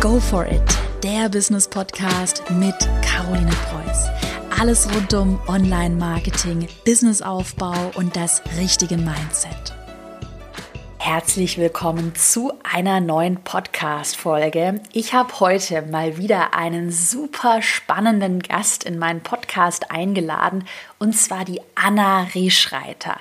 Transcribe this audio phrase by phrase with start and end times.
[0.00, 0.62] Go for it,
[1.02, 4.06] der Business Podcast mit Caroline Preuß.
[4.60, 9.74] Alles rund um Online-Marketing, Businessaufbau und das richtige Mindset.
[10.98, 14.80] Herzlich willkommen zu einer neuen Podcast-Folge.
[14.92, 20.64] Ich habe heute mal wieder einen super spannenden Gast in meinen Podcast eingeladen
[21.00, 23.16] und zwar die Anna Rehschreiter.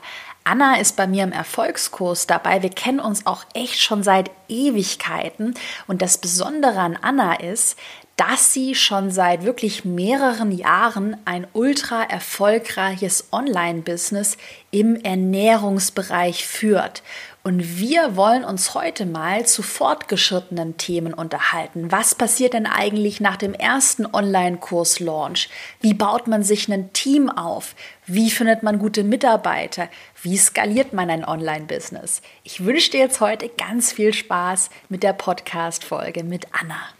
[0.50, 2.64] Anna ist bei mir im Erfolgskurs dabei.
[2.64, 5.56] Wir kennen uns auch echt schon seit Ewigkeiten.
[5.88, 7.78] Und das Besondere an Anna ist,
[8.16, 14.38] dass sie schon seit wirklich mehreren Jahren ein ultra erfolgreiches Online-Business
[14.72, 17.04] im Ernährungsbereich führt.
[17.48, 21.94] Und wir wollen uns heute mal zu fortgeschrittenen Themen unterhalten.
[21.94, 25.48] Was passiert denn eigentlich nach dem ersten Online-Kurs-Launch?
[25.80, 27.74] Wie baut man sich ein Team auf?
[28.06, 29.88] Wie findet man gute Mitarbeiter?
[30.22, 32.22] Wie skaliert man ein Online-Business?
[32.44, 36.97] Ich wünsche dir jetzt heute ganz viel Spaß mit der Podcast-Folge mit Anna.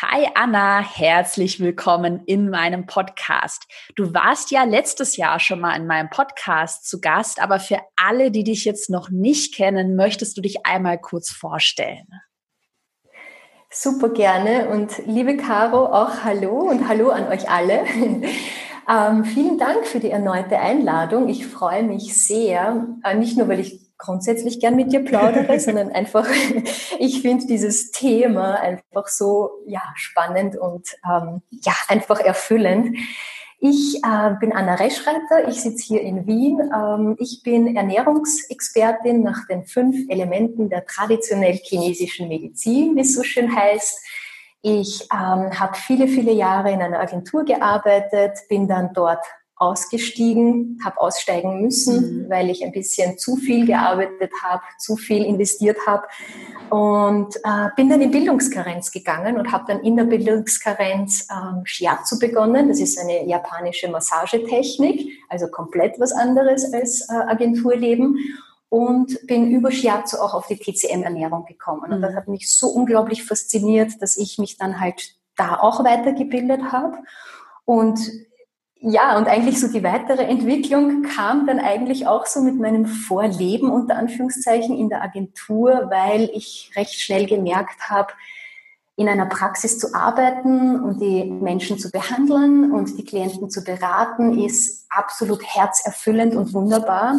[0.00, 3.64] Hi Anna, herzlich willkommen in meinem Podcast.
[3.96, 8.30] Du warst ja letztes Jahr schon mal in meinem Podcast zu Gast, aber für alle,
[8.30, 12.06] die dich jetzt noch nicht kennen, möchtest du dich einmal kurz vorstellen?
[13.70, 17.84] Super gerne und liebe Caro, auch hallo und hallo an euch alle.
[18.90, 21.28] Ähm, vielen Dank für die erneute Einladung.
[21.28, 25.90] Ich freue mich sehr, äh, nicht nur, weil ich grundsätzlich gern mit dir plaudere, sondern
[25.90, 26.26] einfach,
[26.98, 32.96] ich finde dieses Thema einfach so ja, spannend und ähm, ja, einfach erfüllend.
[33.60, 36.60] Ich äh, bin Anna Reschreiter, ich sitze hier in Wien.
[36.72, 43.24] Ähm, ich bin Ernährungsexpertin nach den fünf Elementen der traditionell chinesischen Medizin, wie es so
[43.24, 44.00] schön heißt.
[44.62, 49.24] Ich ähm, habe viele, viele Jahre in einer Agentur gearbeitet, bin dann dort
[49.58, 52.30] ausgestiegen, habe aussteigen müssen, mhm.
[52.30, 56.06] weil ich ein bisschen zu viel gearbeitet habe, zu viel investiert habe
[56.70, 62.18] und äh, bin dann in Bildungskarenz gegangen und habe dann in der Bildungskarenz ähm, Shiatsu
[62.18, 62.68] begonnen.
[62.68, 68.18] Das ist eine japanische Massagetechnik, also komplett was anderes als äh, Agenturleben
[68.68, 71.92] und bin über Shiatsu auch auf die TCM-Ernährung gekommen.
[71.92, 72.16] Und das mhm.
[72.16, 76.98] hat mich so unglaublich fasziniert, dass ich mich dann halt da auch weitergebildet habe.
[77.64, 77.98] Und
[78.80, 83.70] ja, und eigentlich so die weitere Entwicklung kam dann eigentlich auch so mit meinem Vorleben
[83.70, 88.12] unter Anführungszeichen in der Agentur, weil ich recht schnell gemerkt habe,
[88.94, 94.38] in einer Praxis zu arbeiten und die Menschen zu behandeln und die Klienten zu beraten,
[94.38, 97.16] ist absolut herzerfüllend und wunderbar.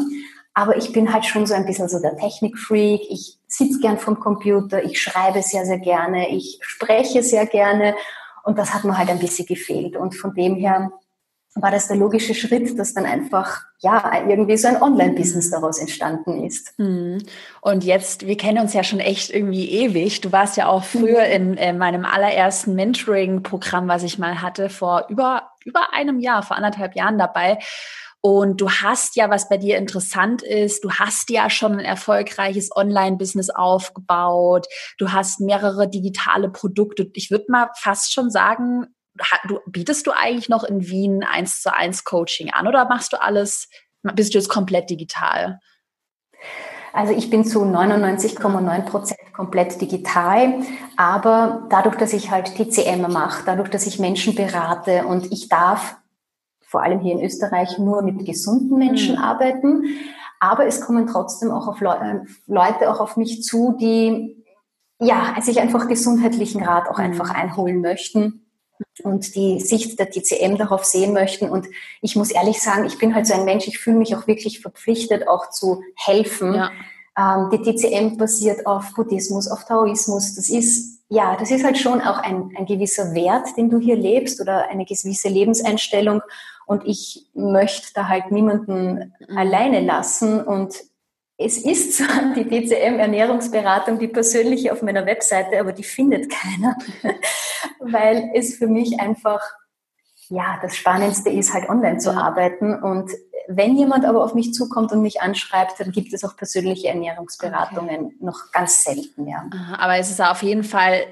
[0.54, 3.02] Aber ich bin halt schon so ein bisschen so der Technikfreak.
[3.10, 7.96] Ich sitze gern vom Computer, ich schreibe sehr, sehr gerne, ich spreche sehr gerne
[8.44, 9.96] und das hat mir halt ein bisschen gefehlt.
[9.96, 10.92] Und von dem her
[11.56, 15.52] war das der logische Schritt, dass dann einfach ja irgendwie so ein Online-Business mhm.
[15.52, 16.78] daraus entstanden ist.
[16.78, 17.24] Mhm.
[17.62, 20.22] Und jetzt, wir kennen uns ja schon echt irgendwie ewig.
[20.22, 25.06] Du warst ja auch früher in, in meinem allerersten Mentoring-Programm, was ich mal hatte, vor
[25.10, 27.60] über über einem Jahr, vor anderthalb Jahren dabei.
[28.22, 32.70] Und du hast ja, was bei dir interessant ist, du hast ja schon ein erfolgreiches
[32.76, 34.68] Online-Business aufgebaut.
[34.98, 37.10] Du hast mehrere digitale Produkte.
[37.14, 38.88] Ich würde mal fast schon sagen,
[39.48, 43.22] du, bietest du eigentlich noch in Wien eins zu eins Coaching an oder machst du
[43.22, 43.70] alles,
[44.02, 45.60] bist du jetzt komplett digital?
[46.94, 50.56] Also ich bin zu 99,9 Prozent komplett digital,
[50.98, 55.98] aber dadurch, dass ich halt TCM mache, dadurch, dass ich Menschen berate und ich darf
[56.66, 59.22] vor allem hier in Österreich nur mit gesunden Menschen mhm.
[59.22, 59.84] arbeiten,
[60.40, 64.44] aber es kommen trotzdem auch auf Le Leute auch auf mich zu, die
[65.00, 67.06] ja sich einfach gesundheitlichen Rat auch mhm.
[67.06, 68.39] einfach einholen möchten
[69.04, 71.50] und die Sicht der TCM darauf sehen möchten.
[71.50, 71.68] Und
[72.02, 74.62] ich muss ehrlich sagen, ich bin halt so ein Mensch, ich fühle mich auch wirklich
[74.62, 76.54] verpflichtet, auch zu helfen.
[76.54, 76.72] Ja.
[77.18, 80.36] Ähm, die TCM basiert auf Buddhismus, auf Taoismus.
[80.36, 83.96] Das ist, ja, das ist halt schon auch ein, ein gewisser Wert, den du hier
[83.96, 86.22] lebst oder eine gewisse Lebenseinstellung.
[86.66, 89.38] Und ich möchte da halt niemanden mhm.
[89.38, 90.76] alleine lassen und
[91.42, 96.76] es ist zwar die DCM-Ernährungsberatung, die persönliche auf meiner Webseite, aber die findet keiner,
[97.80, 99.42] weil es für mich einfach,
[100.30, 103.12] ja, das Spannendste ist halt online zu arbeiten und
[103.52, 108.06] wenn jemand aber auf mich zukommt und mich anschreibt, dann gibt es auch persönliche Ernährungsberatungen
[108.06, 108.16] okay.
[108.20, 109.44] noch ganz selten, ja.
[109.76, 111.08] Aber es ist auf jeden Fall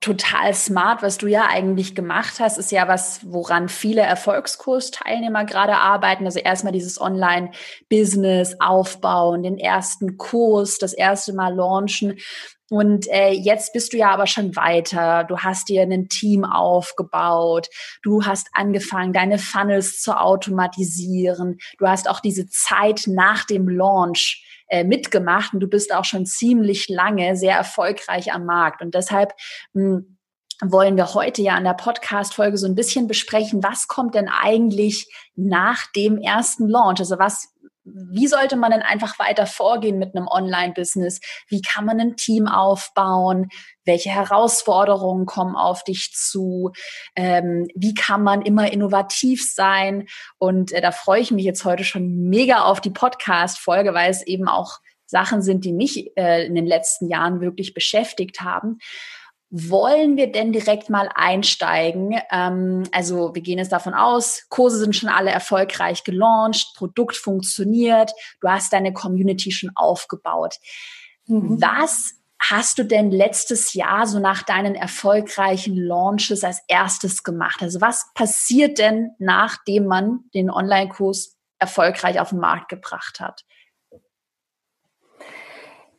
[0.00, 5.76] total smart, was du ja eigentlich gemacht hast, ist ja was, woran viele Erfolgskursteilnehmer gerade
[5.76, 6.24] arbeiten.
[6.24, 12.16] Also erstmal dieses Online-Business aufbauen, den ersten Kurs, das erste Mal launchen.
[12.72, 15.24] Und äh, jetzt bist du ja aber schon weiter.
[15.24, 17.68] Du hast dir ein Team aufgebaut.
[18.02, 21.58] Du hast angefangen, deine Funnels zu automatisieren.
[21.76, 26.24] Du hast auch diese Zeit nach dem Launch äh, mitgemacht und du bist auch schon
[26.24, 28.80] ziemlich lange sehr erfolgreich am Markt.
[28.80, 29.34] Und deshalb
[29.74, 30.18] mh, hm,
[30.62, 35.12] wollen wir heute ja an der Podcast-Folge so ein bisschen besprechen, was kommt denn eigentlich
[35.34, 37.00] nach dem ersten Launch?
[37.00, 37.51] Also was
[37.84, 41.20] wie sollte man denn einfach weiter vorgehen mit einem Online-Business?
[41.48, 43.48] Wie kann man ein Team aufbauen?
[43.84, 46.70] Welche Herausforderungen kommen auf dich zu?
[47.16, 50.06] Ähm, wie kann man immer innovativ sein?
[50.38, 54.24] Und äh, da freue ich mich jetzt heute schon mega auf die Podcast-Folge, weil es
[54.26, 58.78] eben auch Sachen sind, die mich äh, in den letzten Jahren wirklich beschäftigt haben.
[59.54, 62.18] Wollen wir denn direkt mal einsteigen?
[62.30, 68.12] Ähm, also wir gehen jetzt davon aus, Kurse sind schon alle erfolgreich gelauncht, Produkt funktioniert,
[68.40, 70.56] du hast deine Community schon aufgebaut.
[71.26, 71.60] Mhm.
[71.60, 77.60] Was hast du denn letztes Jahr so nach deinen erfolgreichen Launches als erstes gemacht?
[77.60, 83.44] Also was passiert denn, nachdem man den Online-Kurs erfolgreich auf den Markt gebracht hat?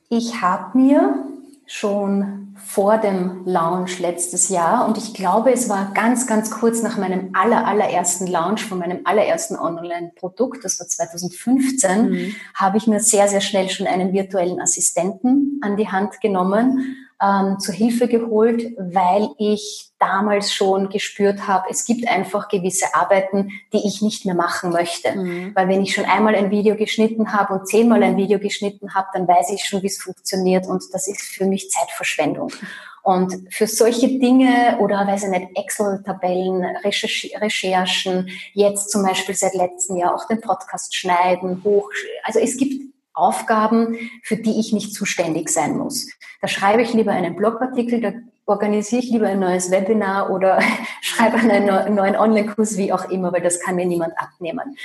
[0.09, 1.23] Ich habe mir
[1.65, 6.97] schon vor dem Launch letztes Jahr und ich glaube, es war ganz, ganz kurz nach
[6.97, 12.35] meinem aller, allerersten Launch von meinem allerersten Online-Produkt, das war 2015, mhm.
[12.55, 17.59] habe ich mir sehr, sehr schnell schon einen virtuellen Assistenten an die Hand genommen ähm,
[17.59, 23.87] zur Hilfe geholt, weil ich damals schon gespürt habe, es gibt einfach gewisse Arbeiten, die
[23.87, 25.15] ich nicht mehr machen möchte.
[25.15, 25.51] Mhm.
[25.55, 29.07] Weil wenn ich schon einmal ein Video geschnitten habe und zehnmal ein Video geschnitten habe,
[29.13, 32.51] dann weiß ich schon, wie es funktioniert und das ist für mich Zeitverschwendung.
[33.03, 39.97] Und für solche Dinge oder, weiß ich nicht, Excel-Tabellen, Recherchen, jetzt zum Beispiel seit letztem
[39.97, 41.89] Jahr auch den Podcast schneiden, hoch,
[42.23, 46.09] also es gibt Aufgaben, für die ich nicht zuständig sein muss.
[46.41, 48.11] Da schreibe ich lieber einen Blogartikel, da
[48.45, 50.59] organisiere ich lieber ein neues Webinar oder
[51.01, 54.75] schreibe einen neuen Online-Kurs, wie auch immer, weil das kann mir niemand abnehmen.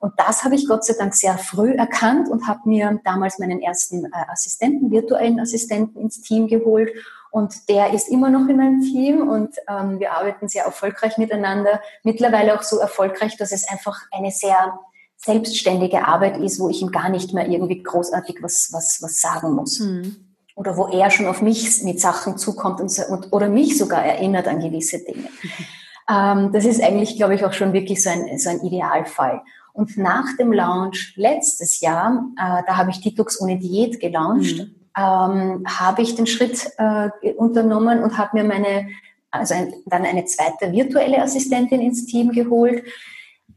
[0.00, 3.62] Und das habe ich Gott sei Dank sehr früh erkannt und habe mir damals meinen
[3.62, 6.92] ersten äh, Assistenten, virtuellen Assistenten ins Team geholt.
[7.30, 11.80] Und der ist immer noch in meinem Team und ähm, wir arbeiten sehr erfolgreich miteinander.
[12.02, 14.78] Mittlerweile auch so erfolgreich, dass es einfach eine sehr
[15.16, 19.54] selbstständige Arbeit ist, wo ich ihm gar nicht mehr irgendwie großartig was, was, was sagen
[19.54, 19.80] muss.
[19.80, 20.16] Mhm.
[20.54, 24.48] Oder wo er schon auf mich mit Sachen zukommt und, und oder mich sogar erinnert
[24.48, 25.28] an gewisse Dinge.
[25.42, 25.50] Mhm.
[26.08, 29.42] Ähm, das ist eigentlich, glaube ich, auch schon wirklich so ein, so ein Idealfall.
[29.72, 34.74] Und nach dem Launch letztes Jahr, äh, da habe ich Detox ohne Diät gelauncht, mhm.
[34.96, 38.88] ähm, habe ich den Schritt äh, unternommen und habe mir meine,
[39.30, 42.84] also ein, dann eine zweite virtuelle Assistentin ins Team geholt,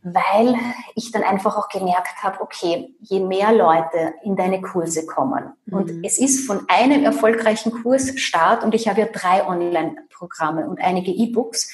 [0.01, 0.55] weil
[0.95, 5.73] ich dann einfach auch gemerkt habe, okay, je mehr Leute in deine Kurse kommen mhm.
[5.73, 11.11] und es ist von einem erfolgreichen Kursstart und ich habe ja drei Online-Programme und einige
[11.11, 11.71] E-Books.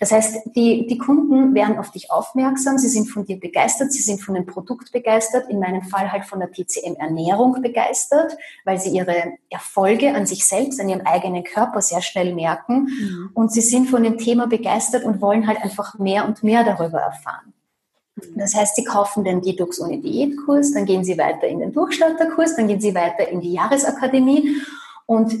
[0.00, 4.02] Das heißt, die, die Kunden werden auf dich aufmerksam, sie sind von dir begeistert, sie
[4.02, 8.90] sind von dem Produkt begeistert, in meinem Fall halt von der TCM-Ernährung begeistert, weil sie
[8.90, 13.30] ihre Erfolge an sich selbst, an ihrem eigenen Körper sehr schnell merken mhm.
[13.34, 17.00] und sie sind von dem Thema begeistert und wollen halt einfach mehr und mehr darüber
[17.00, 17.52] erfahren.
[18.34, 22.56] Das heißt, Sie kaufen den Detox ohne Diätkurs, dann gehen Sie weiter in den Durchstarterkurs,
[22.56, 24.56] dann gehen Sie weiter in die Jahresakademie
[25.06, 25.34] und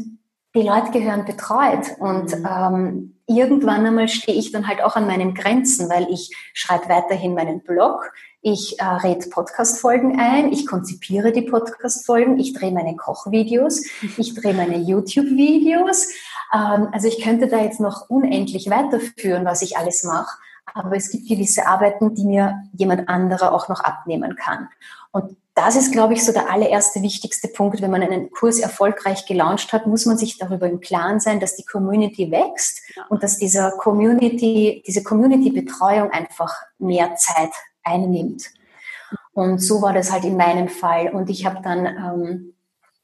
[0.54, 2.48] die Leute gehören betreut und mhm.
[2.50, 7.34] ähm, irgendwann einmal stehe ich dann halt auch an meinen Grenzen, weil ich schreibe weiterhin
[7.34, 13.84] meinen Blog, ich äh, rede Podcast-Folgen ein, ich konzipiere die Podcast-Folgen, ich drehe meine Kochvideos,
[14.16, 16.08] ich drehe meine YouTube-Videos.
[16.54, 20.38] Ähm, also ich könnte da jetzt noch unendlich weiterführen, was ich alles mache
[20.74, 24.68] aber es gibt gewisse Arbeiten, die mir jemand anderer auch noch abnehmen kann.
[25.10, 27.82] Und das ist, glaube ich, so der allererste wichtigste Punkt.
[27.82, 31.56] Wenn man einen Kurs erfolgreich gelauncht hat, muss man sich darüber im Klaren sein, dass
[31.56, 37.50] die Community wächst und dass dieser Community, diese Community-Betreuung einfach mehr Zeit
[37.82, 38.44] einnimmt.
[39.32, 41.08] Und so war das halt in meinem Fall.
[41.08, 42.54] Und ich habe dann ähm,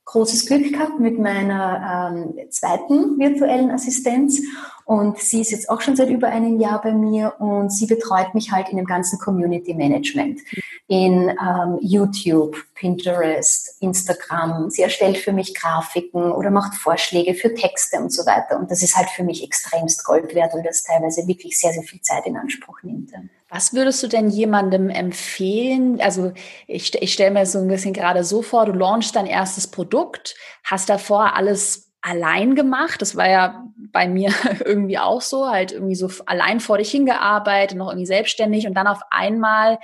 [0.05, 4.41] großes Glück gehabt mit meiner ähm, zweiten virtuellen Assistenz
[4.85, 8.35] und sie ist jetzt auch schon seit über einem Jahr bei mir und sie betreut
[8.35, 10.41] mich halt in dem ganzen Community Management,
[10.89, 14.69] in ähm, YouTube, Pinterest, Instagram.
[14.69, 18.59] Sie erstellt für mich Grafiken oder macht Vorschläge für Texte und so weiter.
[18.59, 21.83] Und das ist halt für mich extremst Gold wert, weil das teilweise wirklich sehr, sehr
[21.83, 23.11] viel Zeit in Anspruch nimmt.
[23.49, 26.01] Was würdest du denn jemandem empfehlen?
[26.01, 26.33] Also
[26.67, 30.35] ich, ich stelle mir so ein bisschen gerade so vor, du launchst dein erstes Produkt,
[30.65, 33.01] hast davor alles allein gemacht.
[33.01, 34.33] Das war ja bei mir
[34.65, 38.87] irgendwie auch so, halt irgendwie so allein vor dich hingearbeitet, noch irgendwie selbstständig und dann
[38.87, 39.79] auf einmal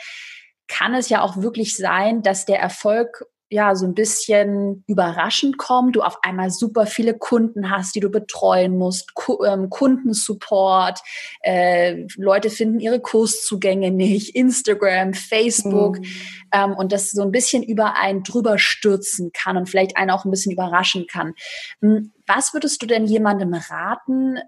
[0.69, 5.97] kann es ja auch wirklich sein, dass der Erfolg ja so ein bisschen überraschend kommt,
[5.97, 11.01] du auf einmal super viele Kunden hast, die du betreuen musst, Ku ähm, Kundensupport,
[11.43, 16.07] äh, Leute finden ihre Kurszugänge nicht, Instagram, Facebook mhm.
[16.53, 20.25] ähm, und das so ein bisschen über einen drüber stürzen kann und vielleicht einen auch
[20.25, 21.35] ein bisschen überraschen kann.
[21.81, 24.39] Hm, was würdest du denn jemandem raten,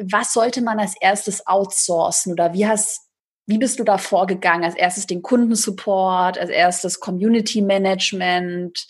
[0.00, 3.03] was sollte man als erstes outsourcen oder wie hast
[3.46, 4.64] wie bist du da vorgegangen?
[4.64, 8.86] Als erstes den Kundensupport, als erstes Community Management.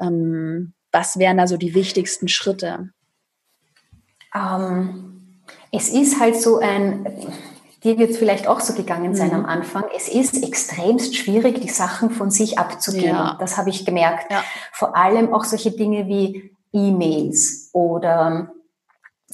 [0.00, 2.90] Ähm, was wären da so die wichtigsten Schritte?
[4.34, 5.40] Ähm,
[5.72, 7.06] es ist halt so ein,
[7.84, 9.34] dir wird es vielleicht auch so gegangen sein mhm.
[9.34, 13.10] am Anfang, es ist extremst schwierig, die Sachen von sich abzugeben.
[13.10, 13.36] Ja.
[13.38, 14.30] Das habe ich gemerkt.
[14.30, 14.42] Ja.
[14.72, 18.52] Vor allem auch solche Dinge wie E-Mails oder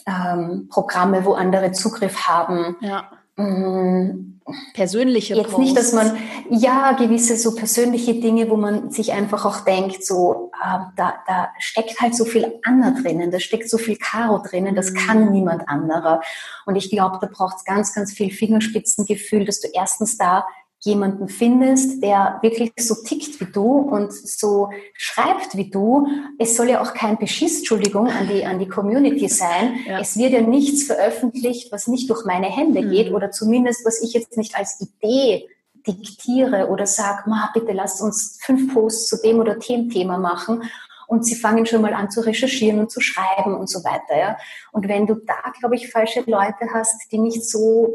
[0.07, 2.77] ähm, Programme, wo andere Zugriff haben.
[2.81, 3.11] Ja.
[3.37, 4.35] Mm,
[4.75, 5.59] persönliche Jetzt Posts.
[5.59, 6.17] nicht, dass man,
[6.51, 11.49] ja, gewisse so persönliche Dinge, wo man sich einfach auch denkt, so, äh, da, da
[11.59, 15.33] steckt halt so viel Anna drinnen, da steckt so viel Karo drinnen, das kann mhm.
[15.33, 16.21] niemand anderer.
[16.67, 20.47] Und ich glaube, da braucht es ganz, ganz viel Fingerspitzengefühl, dass du erstens da
[20.85, 26.07] jemanden findest, der wirklich so tickt wie du und so schreibt wie du.
[26.39, 29.77] Es soll ja auch kein Beschiss, Entschuldigung, an die, an die Community sein.
[29.87, 30.01] Ja.
[30.01, 32.91] Es wird ja nichts veröffentlicht, was nicht durch meine Hände mhm.
[32.91, 35.49] geht oder zumindest, was ich jetzt nicht als Idee
[35.87, 40.63] diktiere oder sage, ma, bitte lasst uns fünf Posts zu dem oder dem Thema machen.
[41.07, 44.19] Und sie fangen schon mal an zu recherchieren und zu schreiben und so weiter.
[44.19, 44.37] Ja?
[44.73, 47.95] Und wenn du da, glaube ich, falsche Leute hast, die nicht so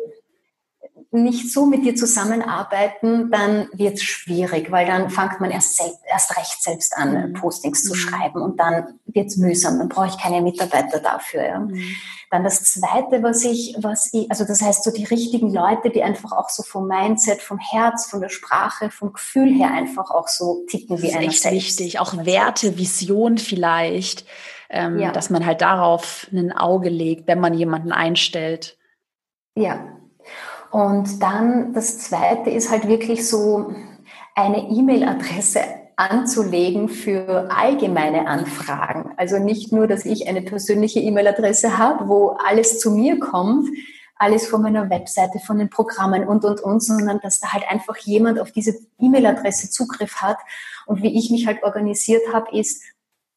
[1.12, 6.38] nicht so mit dir zusammenarbeiten, dann wird es schwierig, weil dann fängt man erst, erst
[6.38, 7.34] recht selbst an, mhm.
[7.34, 7.98] Postings zu mhm.
[7.98, 11.44] schreiben und dann wird es mühsam, dann brauche ich keine Mitarbeiter dafür.
[11.44, 11.60] Ja.
[11.60, 11.82] Mhm.
[12.30, 16.04] Dann das Zweite, was ich, was ich, also das heißt so die richtigen Leute, die
[16.04, 20.28] einfach auch so vom Mindset, vom Herz, von der Sprache, vom Gefühl her einfach auch
[20.28, 21.56] so ticken wie einer echt selbst.
[21.56, 24.28] wichtig, auch Werte, Vision vielleicht,
[24.70, 25.12] ähm, ja.
[25.12, 28.78] dass man halt darauf ein Auge legt, wenn man jemanden einstellt.
[29.56, 29.99] Ja,
[30.72, 33.74] und dann das Zweite ist halt wirklich so
[34.36, 35.62] eine E-Mail-Adresse
[35.96, 39.12] anzulegen für allgemeine Anfragen.
[39.18, 43.68] Also nicht nur, dass ich eine persönliche E-Mail-Adresse habe, wo alles zu mir kommt,
[44.16, 47.98] alles von meiner Webseite, von den Programmen und, und, und, sondern dass da halt einfach
[47.98, 50.38] jemand auf diese E-Mail-Adresse Zugriff hat.
[50.86, 52.82] Und wie ich mich halt organisiert habe, ist,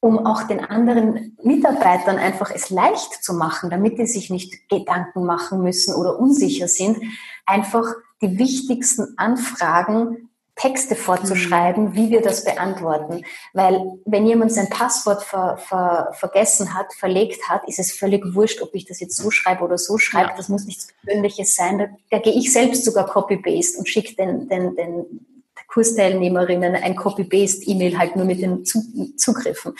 [0.03, 5.25] um auch den anderen Mitarbeitern einfach es leicht zu machen, damit die sich nicht Gedanken
[5.25, 6.99] machen müssen oder unsicher sind,
[7.47, 7.87] einfach
[8.21, 13.25] die wichtigsten Anfragen Texte vorzuschreiben, wie wir das beantworten.
[13.53, 18.61] Weil wenn jemand sein Passwort ver, ver, vergessen hat, verlegt hat, ist es völlig wurscht,
[18.61, 20.31] ob ich das jetzt so schreibe oder so schreibe.
[20.31, 20.37] Ja.
[20.37, 21.79] Das muss nichts Persönliches sein.
[21.79, 25.27] Da, da gehe ich selbst sogar Copy-Paste und schicke den, den, den
[25.73, 29.75] Kursteilnehmerinnen ein Copy-Paste-E-Mail halt nur mit den Zugriffen.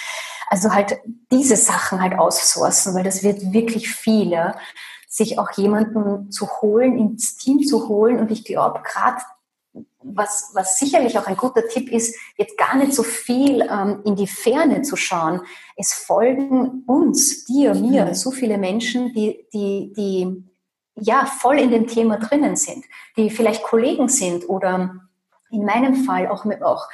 [0.49, 0.99] Also halt
[1.31, 4.57] diese Sachen halt aussourcen, weil das wird wirklich viel, ja?
[5.09, 8.19] sich auch jemanden zu holen, ins Team zu holen.
[8.19, 9.19] Und ich glaube, gerade
[10.03, 14.17] was, was sicherlich auch ein guter Tipp ist, jetzt gar nicht so viel ähm, in
[14.17, 15.43] die Ferne zu schauen.
[15.77, 18.15] Es folgen uns, dir, mir, mhm.
[18.15, 20.45] so viele Menschen, die, die, die
[20.95, 22.85] ja voll in dem Thema drinnen sind,
[23.17, 25.09] die vielleicht Kollegen sind oder
[25.53, 26.89] in meinem Fall auch mit auch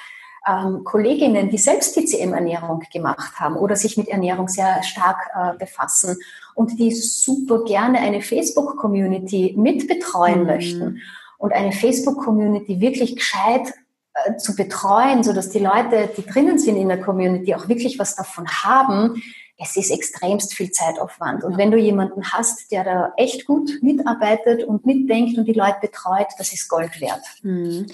[0.47, 6.17] ähm, Kolleginnen, die selbst TCM-Ernährung gemacht haben oder sich mit Ernährung sehr stark äh, befassen
[6.55, 10.47] und die super gerne eine Facebook-Community mitbetreuen mhm.
[10.47, 11.03] möchten
[11.38, 13.73] und eine Facebook-Community wirklich gescheit
[14.15, 17.99] äh, zu betreuen, so dass die Leute, die drinnen sind in der Community, auch wirklich
[17.99, 19.23] was davon haben,
[19.61, 21.43] es ist extremst viel Zeitaufwand.
[21.43, 25.79] Und wenn du jemanden hast, der da echt gut mitarbeitet und mitdenkt und die Leute
[25.81, 27.25] betreut, das ist Gold wert.
[27.43, 27.87] Mhm.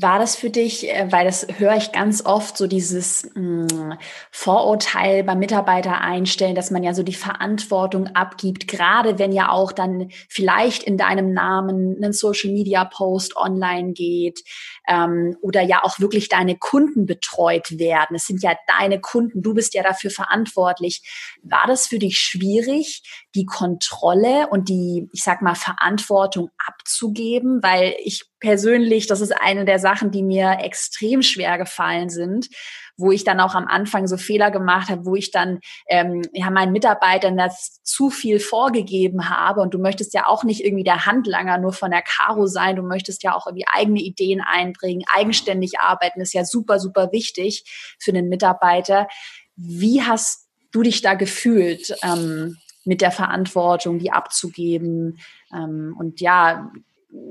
[0.00, 3.98] War das für dich, äh, weil das höre ich ganz oft, so dieses mh, mm,
[4.30, 9.72] Vorurteil beim Mitarbeiter einstellen, dass man ja so die Verantwortung abgibt, gerade wenn ja auch
[9.72, 14.44] dann vielleicht in deinem Namen ein Social Media Post online geht
[14.86, 18.14] ähm, oder ja auch wirklich deine Kunden betreut werden.
[18.14, 21.02] Es sind ja deine Kunden, du bist ja dafür verantwortlich.
[21.42, 23.02] War das für dich schwierig,
[23.34, 27.64] die Kontrolle und die, ich sag mal, Verantwortung abzugeben?
[27.64, 32.48] Weil ich persönlich, das ist eine der Sachen, die mir extrem schwer gefallen sind,
[32.96, 36.50] wo ich dann auch am Anfang so Fehler gemacht habe, wo ich dann ähm, ja
[36.50, 41.06] meinen Mitarbeitern das zu viel vorgegeben habe und du möchtest ja auch nicht irgendwie der
[41.06, 45.78] Handlanger nur von der Caro sein, du möchtest ja auch irgendwie eigene Ideen einbringen, eigenständig
[45.78, 47.64] arbeiten, ist ja super super wichtig
[47.98, 49.08] für einen Mitarbeiter.
[49.56, 55.18] Wie hast du dich da gefühlt ähm, mit der Verantwortung, die abzugeben?
[55.54, 56.70] Ähm, und ja,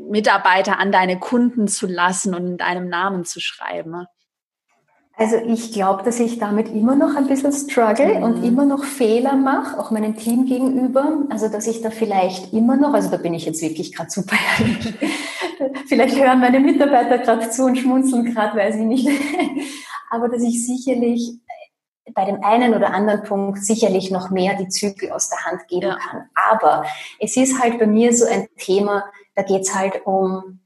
[0.09, 4.05] Mitarbeiter an deine Kunden zu lassen und in deinem Namen zu schreiben?
[5.19, 8.23] Also ich glaube, dass ich damit immer noch ein bisschen struggle mhm.
[8.23, 11.23] und immer noch Fehler mache, auch meinem Team gegenüber.
[11.29, 14.35] Also dass ich da vielleicht immer noch, also da bin ich jetzt wirklich gerade super
[14.59, 14.93] ehrlich.
[15.87, 19.09] vielleicht hören meine Mitarbeiter gerade zu und schmunzeln gerade, weiß ich nicht.
[20.11, 21.33] Aber dass ich sicherlich
[22.13, 25.87] bei dem einen oder anderen Punkt sicherlich noch mehr die Zügel aus der Hand geben
[25.87, 25.97] ja.
[25.97, 26.29] kann.
[26.35, 26.85] Aber
[27.19, 29.03] es ist halt bei mir so ein Thema,
[29.37, 30.59] da geht es halt um,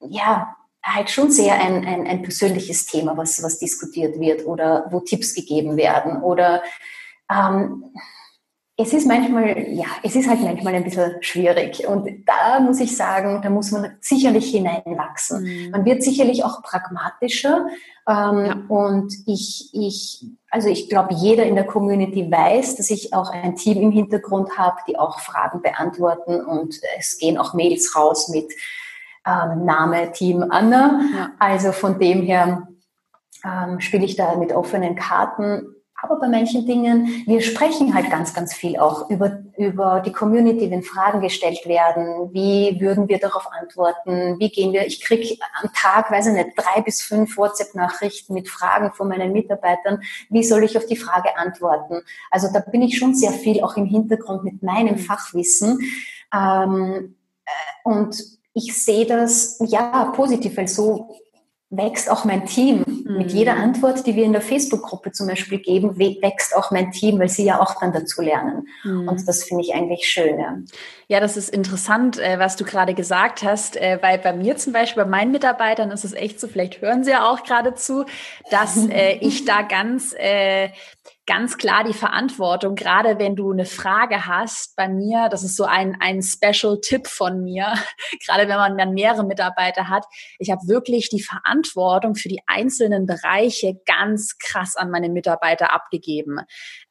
[0.00, 0.54] ja,
[0.84, 5.34] halt schon sehr ein, ein, ein persönliches Thema, was, was diskutiert wird oder wo Tipps
[5.34, 6.62] gegeben werden oder
[7.32, 7.84] ähm,
[8.80, 11.84] es ist manchmal, ja, es ist halt manchmal ein bisschen schwierig.
[11.88, 15.42] Und da muss ich sagen, da muss man sicherlich hineinwachsen.
[15.42, 15.70] Mhm.
[15.72, 17.66] Man wird sicherlich auch pragmatischer.
[18.08, 18.56] Ähm, ja.
[18.68, 23.56] Und ich, ich, also ich glaube, jeder in der Community weiß, dass ich auch ein
[23.56, 26.40] Team im Hintergrund habe, die auch Fragen beantworten.
[26.40, 28.52] Und es gehen auch Mails raus mit
[29.26, 31.00] ähm, Name Team Anna.
[31.16, 31.30] Ja.
[31.40, 32.68] Also von dem her
[33.44, 38.32] ähm, spiele ich da mit offenen Karten aber bei manchen Dingen, wir sprechen halt ganz,
[38.32, 42.32] ganz viel auch über, über die Community, wenn Fragen gestellt werden.
[42.32, 44.38] Wie würden wir darauf antworten?
[44.38, 44.86] Wie gehen wir?
[44.86, 49.32] Ich kriege am Tag, weiß ich nicht, drei bis fünf WhatsApp-Nachrichten mit Fragen von meinen
[49.32, 50.00] Mitarbeitern.
[50.30, 52.02] Wie soll ich auf die Frage antworten?
[52.30, 54.98] Also da bin ich schon sehr viel auch im Hintergrund mit meinem mhm.
[54.98, 55.80] Fachwissen.
[56.32, 58.16] Ähm, äh, und
[58.54, 61.16] ich sehe das ja positiv, weil so
[61.70, 62.84] wächst auch mein Team.
[62.86, 63.18] Mhm.
[63.18, 67.18] Mit jeder Antwort, die wir in der Facebook-Gruppe zum Beispiel geben, wächst auch mein Team,
[67.18, 68.68] weil sie ja auch dann dazu lernen.
[68.84, 69.08] Mhm.
[69.08, 70.38] Und das finde ich eigentlich schön.
[70.38, 70.56] Ja.
[71.08, 74.72] ja, das ist interessant, äh, was du gerade gesagt hast, äh, weil bei mir zum
[74.72, 78.06] Beispiel, bei meinen Mitarbeitern ist es echt so, vielleicht hören sie ja auch gerade zu,
[78.50, 80.14] dass äh, ich da ganz
[81.28, 85.64] ganz klar die Verantwortung, gerade wenn du eine Frage hast bei mir, das ist so
[85.64, 87.74] ein, ein Special-Tipp von mir,
[88.26, 90.06] gerade wenn man dann mehrere Mitarbeiter hat,
[90.38, 96.38] ich habe wirklich die Verantwortung für die einzelnen Bereiche ganz krass an meine Mitarbeiter abgegeben.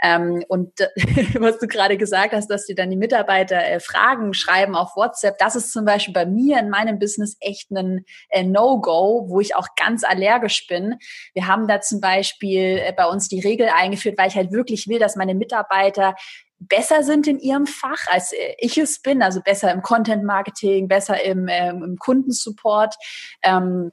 [0.04, 0.72] Ähm, und
[1.40, 5.40] was du gerade gesagt hast, dass dir dann die Mitarbeiter äh, Fragen schreiben auf WhatsApp,
[5.40, 9.56] das ist zum Beispiel bei mir in meinem Business echt ein äh, No-Go, wo ich
[9.56, 11.00] auch ganz allergisch bin.
[11.34, 14.88] Wir haben da zum Beispiel äh, bei uns die Regel eingeführt, weil ich halt wirklich
[14.88, 16.16] will, dass meine Mitarbeiter
[16.60, 21.24] besser sind in ihrem Fach, als ich es bin, also besser im Content Marketing, besser
[21.24, 22.96] im, ähm, im Kundensupport.
[23.44, 23.92] Ähm,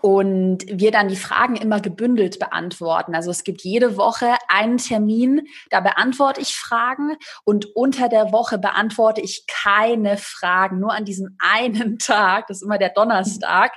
[0.00, 3.14] und wir dann die Fragen immer gebündelt beantworten.
[3.14, 8.58] Also es gibt jede Woche einen Termin, da beantworte ich Fragen und unter der Woche
[8.58, 13.72] beantworte ich keine Fragen, nur an diesem einen Tag, das ist immer der Donnerstag.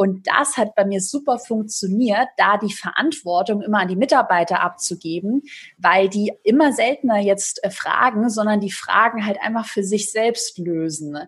[0.00, 5.42] Und das hat bei mir super funktioniert, da die Verantwortung immer an die Mitarbeiter abzugeben,
[5.76, 10.56] weil die immer seltener jetzt äh, fragen, sondern die Fragen halt einfach für sich selbst
[10.56, 11.18] lösen.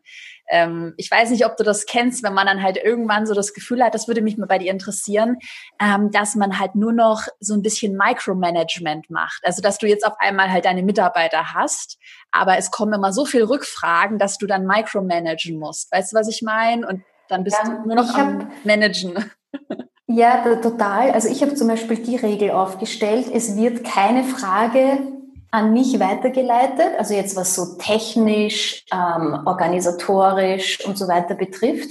[0.48, 3.54] Ähm, ich weiß nicht, ob du das kennst, wenn man dann halt irgendwann so das
[3.54, 5.38] Gefühl hat, das würde mich mal bei dir interessieren,
[5.83, 9.40] ähm, dass man halt nur noch so ein bisschen Micromanagement macht.
[9.42, 11.98] Also, dass du jetzt auf einmal halt deine Mitarbeiter hast,
[12.30, 15.90] aber es kommen immer so viele Rückfragen, dass du dann micromanagen musst.
[15.90, 16.87] Weißt du, was ich meine?
[16.87, 19.14] Und dann bist ja, du nur noch am hab, Managen.
[20.12, 21.12] Ja, total.
[21.12, 24.99] Also ich habe zum Beispiel die Regel aufgestellt, es wird keine Frage
[25.53, 31.90] an mich weitergeleitet, also jetzt was so technisch, ähm, organisatorisch und so weiter betrifft,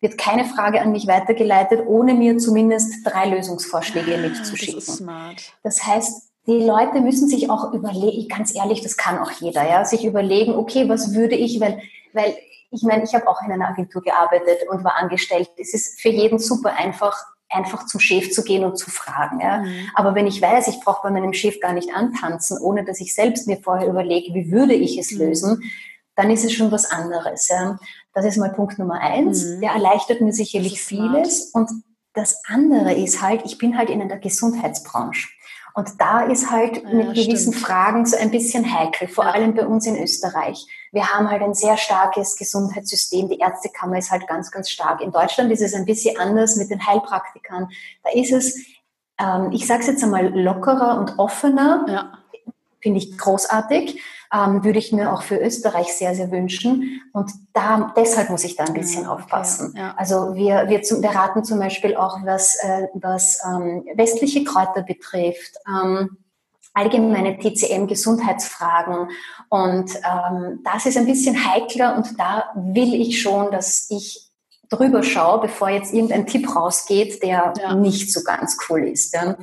[0.00, 4.76] wird keine Frage an mich weitergeleitet, ohne mir zumindest drei Lösungsvorschläge ah, mitzuschicken.
[4.76, 5.52] Das ist smart.
[5.62, 9.84] Das heißt, die Leute müssen sich auch überlegen, ganz ehrlich, das kann auch jeder, ja,
[9.84, 11.82] sich überlegen, okay, was würde ich, weil,
[12.14, 12.34] weil
[12.70, 15.50] ich meine, ich habe auch in einer Agentur gearbeitet und war angestellt.
[15.56, 17.16] Es ist für jeden super einfach,
[17.48, 19.40] einfach zum Chef zu gehen und zu fragen.
[19.40, 19.58] Ja?
[19.58, 19.90] Mhm.
[19.94, 23.14] Aber wenn ich weiß, ich brauche bei meinem Chef gar nicht antanzen, ohne dass ich
[23.14, 25.18] selbst mir vorher überlege, wie würde ich es mhm.
[25.18, 25.72] lösen,
[26.14, 27.48] dann ist es schon was anderes.
[27.48, 27.78] Ja?
[28.14, 29.44] Das ist mal Punkt Nummer eins.
[29.44, 29.60] Mhm.
[29.62, 31.50] Der erleichtert mir sicherlich vieles.
[31.52, 31.70] Und
[32.14, 35.28] das andere ist halt, ich bin halt in der Gesundheitsbranche.
[35.74, 37.66] Und da ist halt ja, mit gewissen stimmt.
[37.66, 39.30] Fragen so ein bisschen heikel, vor ja.
[39.32, 40.66] allem bei uns in Österreich.
[40.92, 43.28] Wir haben halt ein sehr starkes Gesundheitssystem.
[43.28, 45.00] Die Ärztekammer ist halt ganz, ganz stark.
[45.00, 47.68] In Deutschland ist es ein bisschen anders mit den Heilpraktikern.
[48.02, 48.56] Da ist es,
[49.18, 51.84] ähm, ich sage es jetzt einmal, lockerer und offener.
[51.88, 52.12] Ja.
[52.80, 54.00] Finde ich großartig
[54.32, 57.02] ähm, würde ich mir auch für Österreich sehr, sehr wünschen.
[57.12, 59.74] Und da, deshalb muss ich da ein bisschen ja, aufpassen.
[59.76, 59.94] ja.
[59.96, 64.82] Also wir, wir, zum, wir raten zum Beispiel auch, was, äh, was ähm, westliche Kräuter
[64.82, 65.56] betrifft.
[65.66, 66.16] Ähm,
[66.72, 69.08] allgemeine TCM-Gesundheitsfragen.
[69.48, 74.30] Und ähm, das ist ein bisschen heikler und da will ich schon, dass ich
[74.68, 77.74] drüber schaue, bevor jetzt irgendein Tipp rausgeht, der ja.
[77.74, 79.12] nicht so ganz cool ist.
[79.14, 79.36] Ja.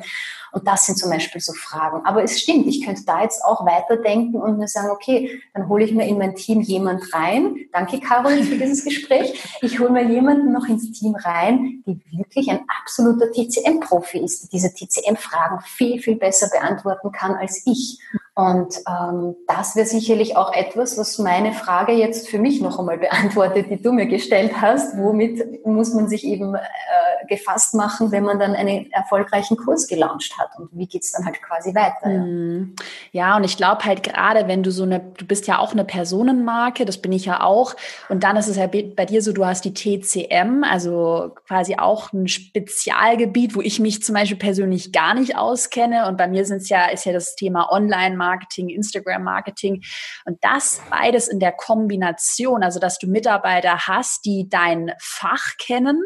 [0.57, 2.03] Und das sind zum Beispiel so Fragen.
[2.03, 5.85] Aber es stimmt, ich könnte da jetzt auch weiterdenken und mir sagen, okay, dann hole
[5.85, 7.67] ich mir in mein Team jemand rein.
[7.71, 9.39] Danke, Caroline, für dieses Gespräch.
[9.61, 14.49] Ich hole mir jemanden noch ins Team rein, die wirklich ein absoluter TCM-Profi ist, die
[14.49, 17.99] diese TCM-Fragen viel, viel besser beantworten kann als ich.
[18.38, 23.00] Und ähm, das wäre sicherlich auch etwas, was meine Frage jetzt für mich noch einmal
[23.00, 24.95] beantwortet, die du mir gestellt hast.
[24.95, 26.60] Womit muss man sich eben äh,
[27.28, 30.52] gefasst machen, wenn man dann einen erfolgreichen Kurs gelauncht hat?
[30.60, 32.12] Und wie geht's dann halt quasi weiter?
[32.12, 32.76] Ja, mhm.
[33.12, 35.84] ja und ich glaube halt gerade, wenn du so eine, du bist ja auch eine
[35.84, 37.76] Personenmarke, das bin ich ja auch.
[38.08, 42.13] Und dann ist es ja bei dir so, du hast die TCM, also quasi auch
[42.13, 46.08] ein Spezialgebiet, wo ich mich zum Beispiel persönlich gar nicht auskenne.
[46.08, 49.83] Und bei mir sind es ja, ist ja das Thema Online- Marketing, Instagram-Marketing.
[50.25, 56.03] Und das beides in der Kombination, also dass du Mitarbeiter hast, die dein Fach kennen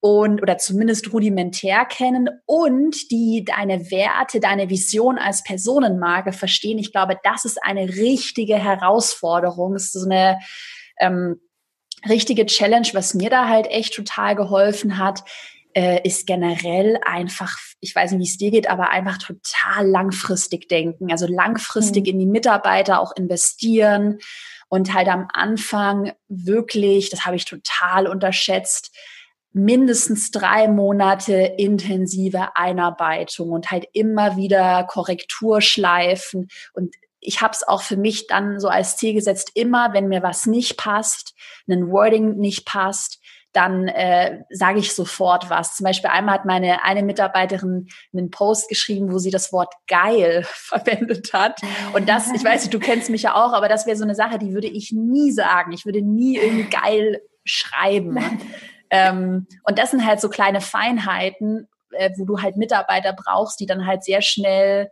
[0.00, 6.78] und oder zumindest rudimentär kennen und die deine Werte, deine Vision als Personenmarke verstehen.
[6.78, 9.76] Ich glaube, das ist eine richtige Herausforderung.
[9.76, 10.38] Es ist so eine
[10.98, 11.36] ähm,
[12.08, 15.22] richtige Challenge, was mir da halt echt total geholfen hat,
[15.74, 20.68] äh, ist generell einfach, ich weiß nicht, wie es dir geht, aber einfach total langfristig
[20.68, 21.10] denken.
[21.10, 22.10] Also langfristig mhm.
[22.10, 24.18] in die Mitarbeiter auch investieren
[24.68, 28.94] und halt am Anfang wirklich, das habe ich total unterschätzt,
[29.52, 36.48] mindestens drei Monate intensive Einarbeitung und halt immer wieder Korrekturschleifen.
[36.72, 40.22] Und ich habe es auch für mich dann so als Ziel gesetzt, immer wenn mir
[40.22, 41.34] was nicht passt,
[41.68, 43.21] ein Wording nicht passt,
[43.52, 45.76] dann äh, sage ich sofort was.
[45.76, 50.42] Zum Beispiel einmal hat meine eine Mitarbeiterin einen Post geschrieben, wo sie das Wort geil
[50.46, 51.60] verwendet hat.
[51.92, 54.38] Und das, ich weiß du kennst mich ja auch, aber das wäre so eine Sache,
[54.38, 55.72] die würde ich nie sagen.
[55.72, 58.18] Ich würde nie irgendwie geil schreiben.
[58.90, 63.66] Ähm, und das sind halt so kleine Feinheiten, äh, wo du halt Mitarbeiter brauchst, die
[63.66, 64.90] dann halt sehr schnell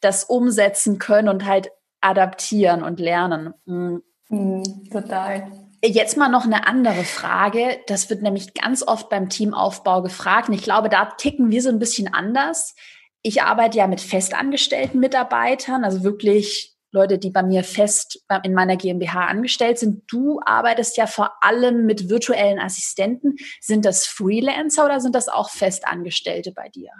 [0.00, 1.70] das umsetzen können und halt
[2.00, 3.54] adaptieren und lernen.
[3.66, 4.02] Mhm.
[4.28, 5.50] Mhm, total.
[5.82, 7.80] Jetzt mal noch eine andere Frage.
[7.86, 10.48] Das wird nämlich ganz oft beim Teamaufbau gefragt.
[10.48, 12.74] Und ich glaube, da ticken wir so ein bisschen anders.
[13.22, 18.76] Ich arbeite ja mit festangestellten Mitarbeitern, also wirklich Leute, die bei mir fest in meiner
[18.76, 20.02] GmbH angestellt sind.
[20.08, 23.36] Du arbeitest ja vor allem mit virtuellen Assistenten.
[23.60, 26.90] Sind das Freelancer oder sind das auch Festangestellte bei dir?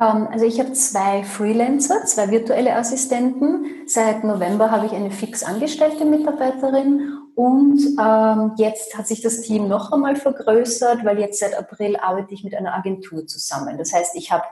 [0.00, 3.86] Ähm, also ich habe zwei Freelancer, zwei virtuelle Assistenten.
[3.86, 9.66] Seit November habe ich eine fix angestellte Mitarbeiterin und ähm, jetzt hat sich das Team
[9.66, 13.78] noch einmal vergrößert, weil jetzt seit April arbeite ich mit einer Agentur zusammen.
[13.78, 14.44] Das heißt, ich habe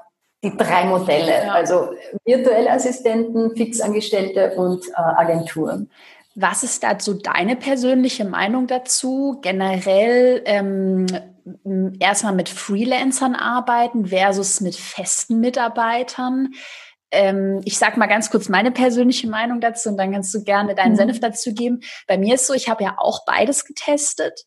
[0.43, 1.91] die drei Modelle, also
[2.25, 5.91] virtuelle Assistenten, Fixangestellte und äh, Agenturen.
[6.35, 9.39] Was ist dazu deine persönliche Meinung dazu?
[9.43, 11.05] Generell ähm,
[12.01, 16.55] erstmal mit Freelancern arbeiten versus mit festen Mitarbeitern.
[17.11, 20.75] Ähm, ich sag mal ganz kurz meine persönliche Meinung dazu und dann kannst du gerne
[20.75, 20.97] deinen mhm.
[20.97, 21.81] Senf dazu geben.
[22.07, 24.45] Bei mir ist so, ich habe ja auch beides getestet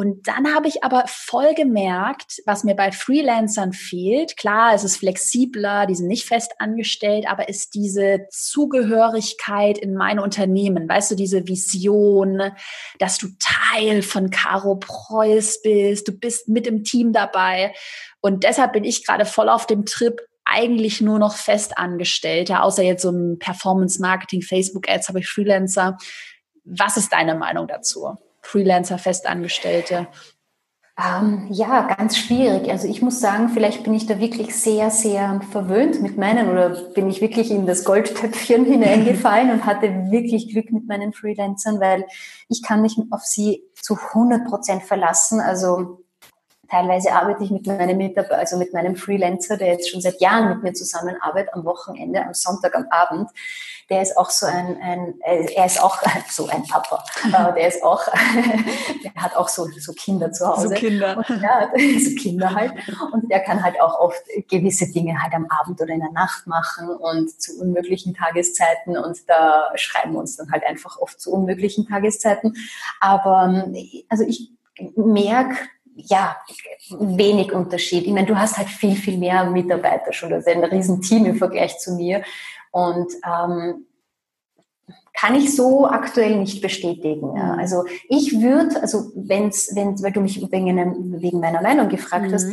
[0.00, 4.38] und dann habe ich aber voll gemerkt, was mir bei Freelancern fehlt.
[4.38, 10.18] Klar, es ist flexibler, die sind nicht fest angestellt, aber ist diese Zugehörigkeit in mein
[10.18, 12.40] Unternehmen, weißt du, diese Vision,
[12.98, 17.74] dass du Teil von Caro Preuß bist, du bist mit im Team dabei.
[18.22, 20.18] Und deshalb bin ich gerade voll auf dem Trip,
[20.50, 25.96] eigentlich nur noch Festangestellte, außer jetzt so ein Performance Marketing, Facebook Ads habe ich Freelancer.
[26.64, 28.16] Was ist deine Meinung dazu?
[28.42, 30.08] Freelancer, Festangestellte?
[30.98, 32.68] Ähm, ja, ganz schwierig.
[32.70, 36.70] Also ich muss sagen, vielleicht bin ich da wirklich sehr, sehr verwöhnt mit meinen oder
[36.92, 42.04] bin ich wirklich in das Goldtöpfchen hineingefallen und hatte wirklich Glück mit meinen Freelancern, weil
[42.48, 45.40] ich kann mich auf sie zu 100 Prozent verlassen.
[45.40, 46.04] Also
[46.70, 50.48] teilweise arbeite ich mit meinem Mitarbeiter, also mit meinem Freelancer, der jetzt schon seit Jahren
[50.48, 53.30] mit mir zusammenarbeitet, am Wochenende, am Sonntag, am Abend
[53.90, 57.04] der ist auch so ein, ein er ist auch so ein Papa.
[57.56, 58.02] Der ist auch,
[59.04, 60.68] der hat auch so, so Kinder zu Hause.
[60.68, 61.16] So Kinder.
[61.28, 62.72] Und der so Kinder halt.
[63.12, 66.46] Und der kann halt auch oft gewisse Dinge halt am Abend oder in der Nacht
[66.46, 68.96] machen und zu unmöglichen Tageszeiten.
[68.96, 72.54] Und da schreiben wir uns dann halt einfach oft zu unmöglichen Tageszeiten.
[73.00, 73.64] Aber
[74.08, 74.52] also ich
[74.94, 75.56] merke,
[76.06, 76.36] ja,
[76.90, 78.06] wenig Unterschied.
[78.06, 81.78] Ich meine, du hast halt viel, viel mehr Mitarbeiter schon, also ein Riesenteam im Vergleich
[81.78, 82.22] zu mir.
[82.72, 83.86] Und ähm,
[85.20, 87.36] kann ich so aktuell nicht bestätigen.
[87.36, 87.54] Ja.
[87.54, 87.58] Mhm.
[87.58, 92.32] Also ich würde, also wenn's, wenn, weil du mich wegen, wegen meiner Meinung gefragt mhm.
[92.32, 92.46] hast,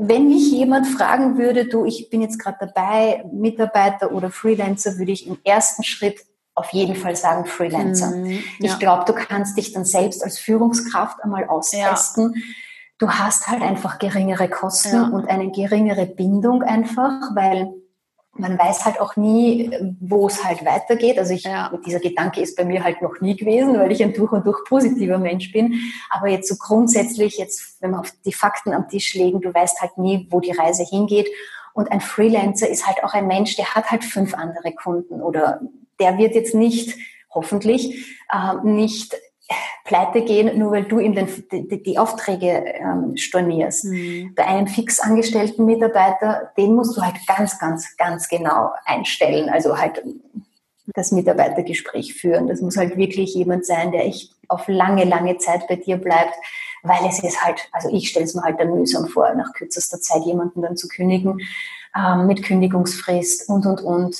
[0.00, 5.12] wenn mich jemand fragen würde, du, ich bin jetzt gerade dabei, Mitarbeiter oder Freelancer, würde
[5.12, 6.20] ich im ersten Schritt
[6.54, 8.10] auf jeden Fall sagen Freelancer.
[8.10, 8.40] Mhm, ja.
[8.60, 12.34] Ich glaube, du kannst dich dann selbst als Führungskraft einmal austesten.
[12.34, 12.42] Ja.
[12.98, 15.08] Du hast halt einfach geringere Kosten ja.
[15.08, 17.72] und eine geringere Bindung einfach, weil
[18.38, 21.18] man weiß halt auch nie, wo es halt weitergeht.
[21.18, 21.72] Also ich, ja.
[21.84, 24.64] dieser Gedanke ist bei mir halt noch nie gewesen, weil ich ein durch und durch
[24.64, 25.74] positiver Mensch bin.
[26.10, 29.80] Aber jetzt so grundsätzlich, jetzt, wenn wir auf die Fakten am Tisch legen, du weißt
[29.80, 31.28] halt nie, wo die Reise hingeht.
[31.74, 35.60] Und ein Freelancer ist halt auch ein Mensch, der hat halt fünf andere Kunden oder
[36.00, 36.96] der wird jetzt nicht,
[37.30, 39.16] hoffentlich, äh, nicht
[39.84, 43.86] pleite gehen, nur weil du ihm den, die, die Aufträge ähm, stornierst.
[43.86, 44.34] Mhm.
[44.34, 49.48] Bei einem fix angestellten Mitarbeiter, den musst du halt ganz, ganz, ganz genau einstellen.
[49.48, 50.02] Also halt
[50.94, 52.46] das Mitarbeitergespräch führen.
[52.46, 56.34] Das muss halt wirklich jemand sein, der echt auf lange, lange Zeit bei dir bleibt,
[56.82, 60.00] weil es ist halt, also ich stelle es mir halt dann mühsam vor, nach kürzester
[60.00, 61.40] Zeit jemanden dann zu kündigen,
[61.96, 64.16] ähm, mit Kündigungsfrist und, und, und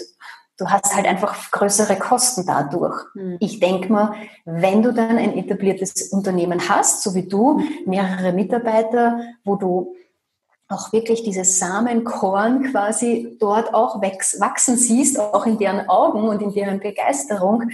[0.58, 3.04] du hast halt einfach größere Kosten dadurch.
[3.14, 3.36] Mhm.
[3.40, 9.20] Ich denke mal, wenn du dann ein etabliertes Unternehmen hast, so wie du, mehrere Mitarbeiter,
[9.44, 9.94] wo du
[10.68, 16.52] auch wirklich dieses Samenkorn quasi dort auch wachsen siehst, auch in deren Augen und in
[16.52, 17.70] deren Begeisterung,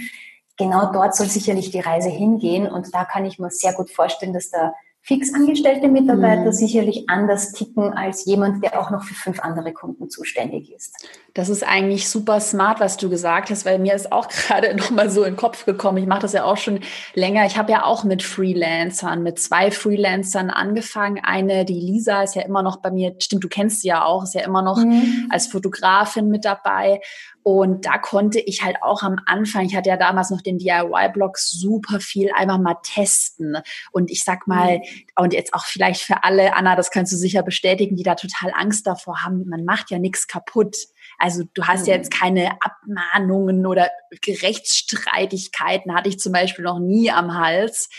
[0.55, 2.67] genau dort soll sicherlich die Reise hingehen.
[2.67, 4.73] Und da kann ich mir sehr gut vorstellen, dass da
[5.05, 6.51] fix angestellte Mitarbeiter mhm.
[6.51, 10.95] sicherlich anders ticken als jemand, der auch noch für fünf andere Kunden zuständig ist.
[11.35, 15.11] Das ist eigentlich super smart, was du gesagt hast, weil mir ist auch gerade nochmal
[15.11, 15.99] so in den Kopf gekommen.
[15.99, 16.79] Ich mache das ja auch schon
[17.13, 17.45] länger.
[17.45, 21.21] Ich habe ja auch mit Freelancern, mit zwei Freelancern angefangen.
[21.23, 24.23] Eine, die Lisa, ist ja immer noch bei mir, stimmt, du kennst sie ja auch,
[24.23, 25.27] ist ja immer noch mhm.
[25.29, 26.99] als Fotografin mit dabei.
[27.47, 31.37] Und da konnte ich halt auch am Anfang, ich hatte ja damals noch den DIY-Blog,
[31.37, 33.57] super viel einfach mal testen.
[33.91, 34.83] Und ich sag mal, mhm.
[35.15, 38.51] und jetzt auch vielleicht für alle, Anna, das kannst du sicher bestätigen, die da total
[38.55, 40.75] Angst davor haben, man macht ja nichts kaputt.
[41.19, 42.17] Also du hast ja jetzt mhm.
[42.17, 43.91] keine Abmahnungen oder
[44.27, 47.89] Rechtsstreitigkeiten, hatte ich zum Beispiel noch nie am Hals.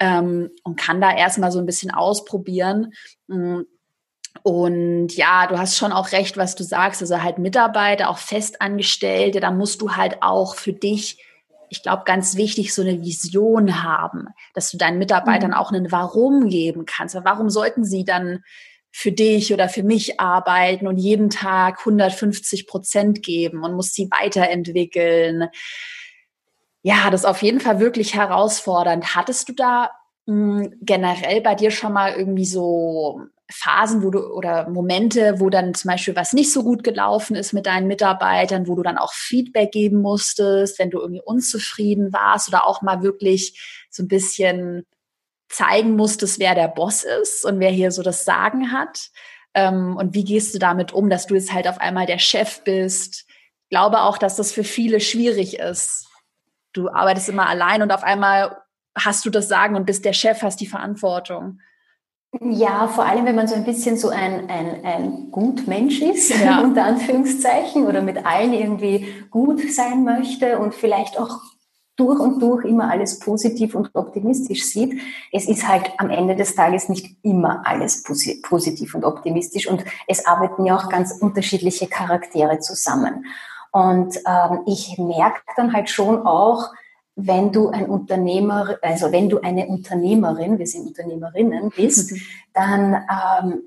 [0.00, 2.92] Ähm, und kann da erstmal so ein bisschen ausprobieren.
[3.28, 3.60] Mm,
[4.42, 7.02] und ja, du hast schon auch recht, was du sagst.
[7.02, 11.22] Also halt Mitarbeiter, auch Festangestellte, da musst du halt auch für dich,
[11.68, 15.56] ich glaube, ganz wichtig, so eine Vision haben, dass du deinen Mitarbeitern mhm.
[15.56, 17.14] auch einen Warum geben kannst.
[17.14, 18.42] Warum sollten sie dann
[18.90, 24.10] für dich oder für mich arbeiten und jeden Tag 150 Prozent geben und muss sie
[24.10, 25.48] weiterentwickeln?
[26.82, 29.14] Ja, das ist auf jeden Fall wirklich herausfordernd.
[29.14, 29.90] Hattest du da
[30.26, 35.74] hm, generell bei dir schon mal irgendwie so Phasen, wo du oder Momente, wo dann
[35.74, 39.12] zum Beispiel was nicht so gut gelaufen ist mit deinen Mitarbeitern, wo du dann auch
[39.12, 44.86] Feedback geben musstest, wenn du irgendwie unzufrieden warst oder auch mal wirklich so ein bisschen
[45.48, 49.10] zeigen musstest, wer der Boss ist und wer hier so das Sagen hat.
[49.54, 52.64] Ähm, und wie gehst du damit um, dass du jetzt halt auf einmal der Chef
[52.64, 53.26] bist?
[53.28, 56.08] Ich glaube auch, dass das für viele schwierig ist.
[56.72, 58.62] Du arbeitest immer allein und auf einmal
[58.96, 61.60] hast du das Sagen und bist der Chef, hast die Verantwortung.
[62.40, 66.60] Ja, vor allem, wenn man so ein bisschen so ein, ein, ein Gutmensch ist, ja.
[66.64, 71.40] unter Anführungszeichen, oder mit allen irgendwie gut sein möchte und vielleicht auch
[71.96, 74.98] durch und durch immer alles positiv und optimistisch sieht.
[75.30, 80.24] Es ist halt am Ende des Tages nicht immer alles positiv und optimistisch und es
[80.24, 83.26] arbeiten ja auch ganz unterschiedliche Charaktere zusammen.
[83.72, 86.70] Und ähm, ich merke dann halt schon auch,
[87.14, 92.20] wenn du ein Unternehmer, also wenn du eine Unternehmerin, wir sind Unternehmerinnen bist, mhm.
[92.54, 93.62] dann ähm,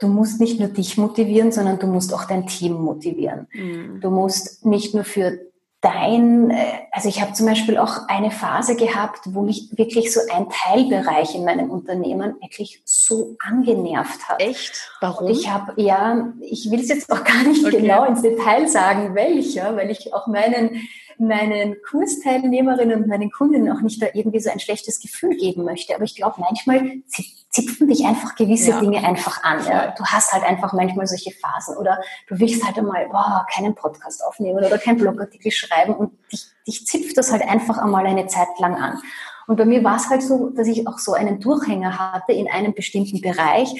[0.00, 3.46] du musst nicht nur dich motivieren, sondern du musst auch dein Team motivieren.
[3.52, 4.00] Mhm.
[4.00, 5.38] Du musst nicht nur für
[5.80, 10.20] dein, äh, also ich habe zum Beispiel auch eine Phase gehabt, wo mich wirklich so
[10.32, 14.40] ein Teilbereich in meinem Unternehmen wirklich so angenervt hat.
[14.40, 14.90] Echt?
[15.00, 15.26] Warum?
[15.26, 17.80] Und ich habe, ja, ich will es jetzt auch gar nicht okay.
[17.80, 20.88] genau ins Detail sagen, welcher, weil ich auch meinen
[21.20, 25.94] meinen Kursteilnehmerinnen und meinen Kundinnen auch nicht da irgendwie so ein schlechtes Gefühl geben möchte.
[25.94, 27.02] Aber ich glaube, manchmal
[27.50, 28.80] zipfen dich einfach gewisse ja.
[28.80, 29.64] Dinge einfach an.
[29.66, 29.94] Ja.
[29.96, 34.24] Du hast halt einfach manchmal solche Phasen oder du willst halt einmal boah, keinen Podcast
[34.24, 38.48] aufnehmen oder keinen Blogartikel schreiben und dich, dich zipft das halt einfach einmal eine Zeit
[38.58, 39.00] lang an.
[39.46, 42.48] Und bei mir war es halt so, dass ich auch so einen Durchhänger hatte in
[42.48, 43.74] einem bestimmten Bereich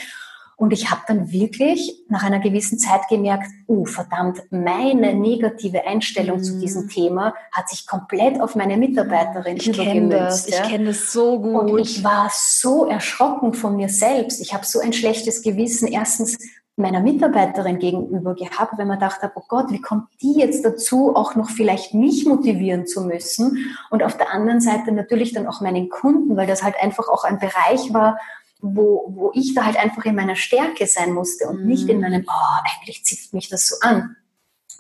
[0.59, 6.39] und ich habe dann wirklich nach einer gewissen Zeit gemerkt, oh verdammt, meine negative Einstellung
[6.39, 6.43] mhm.
[6.43, 6.89] zu diesem mhm.
[6.89, 10.49] Thema hat sich komplett auf meine Mitarbeiterin ich übergemünzt.
[10.49, 10.65] Das, ja.
[10.65, 11.71] Ich kenne das so gut.
[11.71, 14.41] Und ich war so erschrocken von mir selbst.
[14.41, 16.39] Ich habe so ein schlechtes Gewissen erstens
[16.75, 21.37] meiner Mitarbeiterin gegenüber gehabt, wenn man dachte, oh Gott, wie kommt die jetzt dazu, auch
[21.37, 23.75] noch vielleicht mich motivieren zu müssen?
[23.91, 27.25] Und auf der anderen Seite natürlich dann auch meinen Kunden, weil das halt einfach auch
[27.25, 28.19] ein Bereich war,
[28.61, 31.67] wo, wo ich da halt einfach in meiner Stärke sein musste und mhm.
[31.67, 32.03] nicht in mhm.
[32.03, 34.17] meinem, oh, eigentlich zieht mich das so an.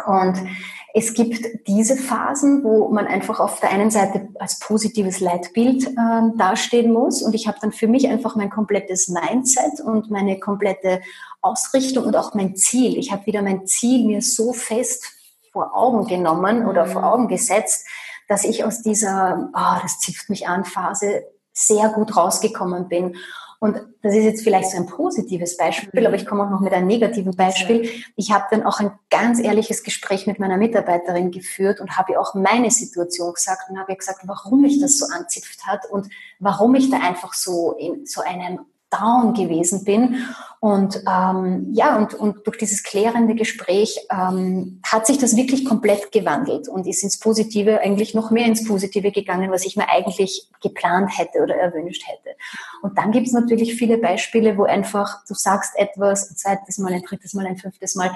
[0.06, 0.38] Und
[0.94, 6.36] es gibt diese Phasen, wo man einfach auf der einen Seite als positives Leitbild äh,
[6.36, 7.22] dastehen muss.
[7.22, 11.00] Und ich habe dann für mich einfach mein komplettes Mindset und meine komplette
[11.40, 12.96] Ausrichtung und auch mein Ziel.
[12.96, 15.04] Ich habe wieder mein Ziel mir so fest
[15.52, 17.08] vor Augen genommen oder vor mhm.
[17.08, 17.86] Augen gesetzt,
[18.28, 23.16] dass ich aus dieser, oh, das zipft mich an Phase sehr gut rausgekommen bin.
[23.60, 26.72] Und das ist jetzt vielleicht so ein positives Beispiel, aber ich komme auch noch mit
[26.72, 27.90] einem negativen Beispiel.
[28.14, 32.20] Ich habe dann auch ein ganz ehrliches Gespräch mit meiner Mitarbeiterin geführt und habe ihr
[32.20, 36.08] auch meine Situation gesagt und habe ihr gesagt, warum mich das so anzipft hat und
[36.38, 40.24] warum ich da einfach so in so einem down gewesen bin.
[40.60, 46.10] Und ähm, ja, und, und durch dieses klärende Gespräch ähm, hat sich das wirklich komplett
[46.10, 50.48] gewandelt und ist ins Positive, eigentlich noch mehr ins Positive gegangen, was ich mir eigentlich
[50.60, 52.36] geplant hätte oder erwünscht hätte.
[52.82, 56.92] Und dann gibt es natürlich viele Beispiele, wo einfach du sagst etwas, ein zweites Mal,
[56.92, 58.10] ein drittes Mal, ein fünftes Mal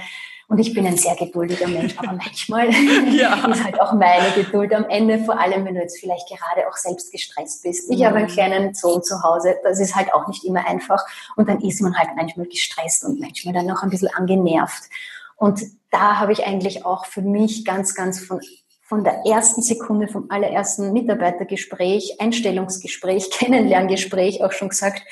[0.53, 2.69] und ich bin ein sehr geduldiger Mensch, aber manchmal
[3.11, 3.49] ja.
[3.51, 6.77] ist halt auch meine Geduld am Ende, vor allem wenn du jetzt vielleicht gerade auch
[6.77, 7.91] selbst gestresst bist.
[7.91, 8.05] Ich mhm.
[8.05, 8.33] habe einen mhm.
[8.33, 11.03] kleinen Sohn zu Hause, das ist halt auch nicht immer einfach.
[11.37, 14.91] Und dann ist man halt manchmal gestresst und manchmal dann noch ein bisschen angenervt.
[15.37, 18.41] Und da habe ich eigentlich auch für mich ganz, ganz von
[18.83, 25.03] von der ersten Sekunde, vom allerersten Mitarbeitergespräch, Einstellungsgespräch, Kennenlerngespräch auch schon gesagt,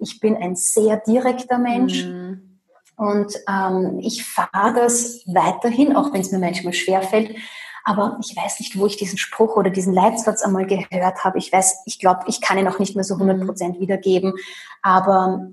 [0.00, 2.04] ich bin ein sehr direkter Mensch.
[2.04, 2.51] Mhm
[3.02, 7.34] und ähm, ich fahre das weiterhin, auch wenn es mir manchmal schwerfällt.
[7.82, 11.38] Aber ich weiß nicht, wo ich diesen Spruch oder diesen Leitsatz einmal gehört habe.
[11.38, 14.34] Ich weiß, ich glaube, ich kann ihn auch nicht mehr so 100 Prozent wiedergeben.
[14.82, 15.48] Aber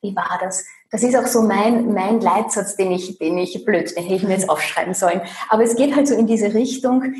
[0.00, 0.64] wie war das?
[0.90, 4.22] Das ist auch so mein, mein Leitsatz, den ich, den ich, blöd, den hätte ich
[4.22, 5.20] mir jetzt aufschreiben sollen.
[5.50, 7.14] Aber es geht halt so in diese Richtung,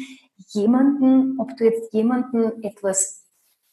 [0.48, 3.23] jemanden, ob du jetzt jemanden etwas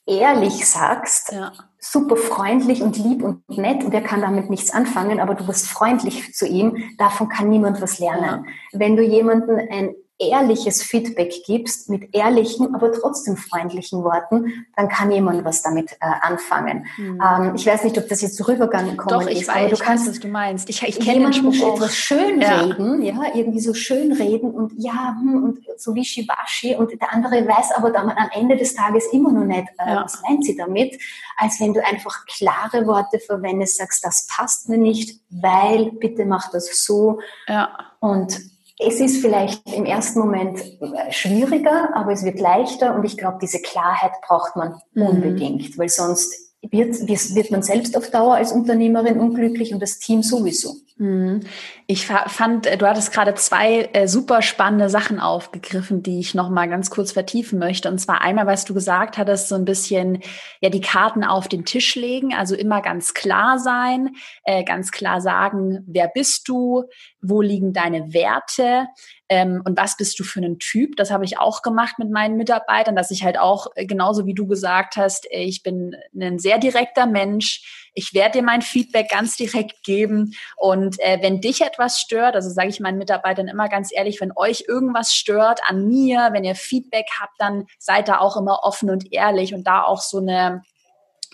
[0.05, 1.51] ehrlich sagst, ja.
[1.79, 5.67] super freundlich und lieb und nett und er kann damit nichts anfangen, aber du bist
[5.67, 8.23] freundlich zu ihm, davon kann niemand was lernen.
[8.23, 8.79] Ja.
[8.79, 15.12] Wenn du jemanden ein ehrliches Feedback gibst, mit ehrlichen, aber trotzdem freundlichen Worten, dann kann
[15.12, 16.86] jemand was damit äh, anfangen.
[16.97, 17.21] Mhm.
[17.21, 19.77] Ähm, ich weiß nicht, ob das jetzt so rübergegangen Doch, ich ist, weiß, aber du
[19.77, 20.69] kannst, was du meinst.
[20.69, 22.62] Ich, ich kenne jemanden etwas schön ja.
[22.62, 27.47] reden, ja, irgendwie so schön reden und ja, hm, und so wischiwaschi und der andere
[27.47, 30.03] weiß aber dann am Ende des Tages immer noch nicht, äh, ja.
[30.03, 30.99] was meint sie damit,
[31.38, 36.51] als wenn du einfach klare Worte verwendest, sagst, das passt mir nicht, weil bitte mach
[36.51, 37.19] das so.
[37.47, 37.91] Ja.
[37.99, 38.50] Und
[38.82, 43.38] es ist vielleicht im ersten Moment äh, schwieriger, aber es wird leichter und ich glaube,
[43.41, 45.04] diese Klarheit braucht man mhm.
[45.04, 50.21] unbedingt, weil sonst wird, wird man selbst auf Dauer als Unternehmerin unglücklich und das Team
[50.21, 50.76] sowieso.
[50.97, 51.39] Mhm.
[51.88, 56.52] Ich fand, äh, du hattest gerade zwei äh, super spannende Sachen aufgegriffen, die ich noch
[56.52, 57.89] mal ganz kurz vertiefen möchte.
[57.89, 60.19] Und zwar einmal, was du gesagt hattest, so ein bisschen
[60.62, 64.12] ja die Karten auf den Tisch legen, also immer ganz klar sein,
[64.43, 66.84] äh, ganz klar sagen, wer bist du,
[67.19, 68.86] wo liegen deine Werte,
[69.32, 70.98] ähm, und was bist du für einen Typ?
[70.98, 74.34] Das habe ich auch gemacht mit meinen Mitarbeitern, dass ich halt auch, äh, genauso wie
[74.34, 77.89] du gesagt hast, äh, ich bin ein sehr direkter Mensch.
[77.94, 80.34] Ich werde dir mein Feedback ganz direkt geben.
[80.58, 84.34] Und äh, wenn dich etwas stört, also sage ich meinen Mitarbeitern immer ganz ehrlich, wenn
[84.36, 88.89] euch irgendwas stört an mir, wenn ihr Feedback habt, dann seid da auch immer offen
[88.89, 90.62] und ehrlich und da auch so eine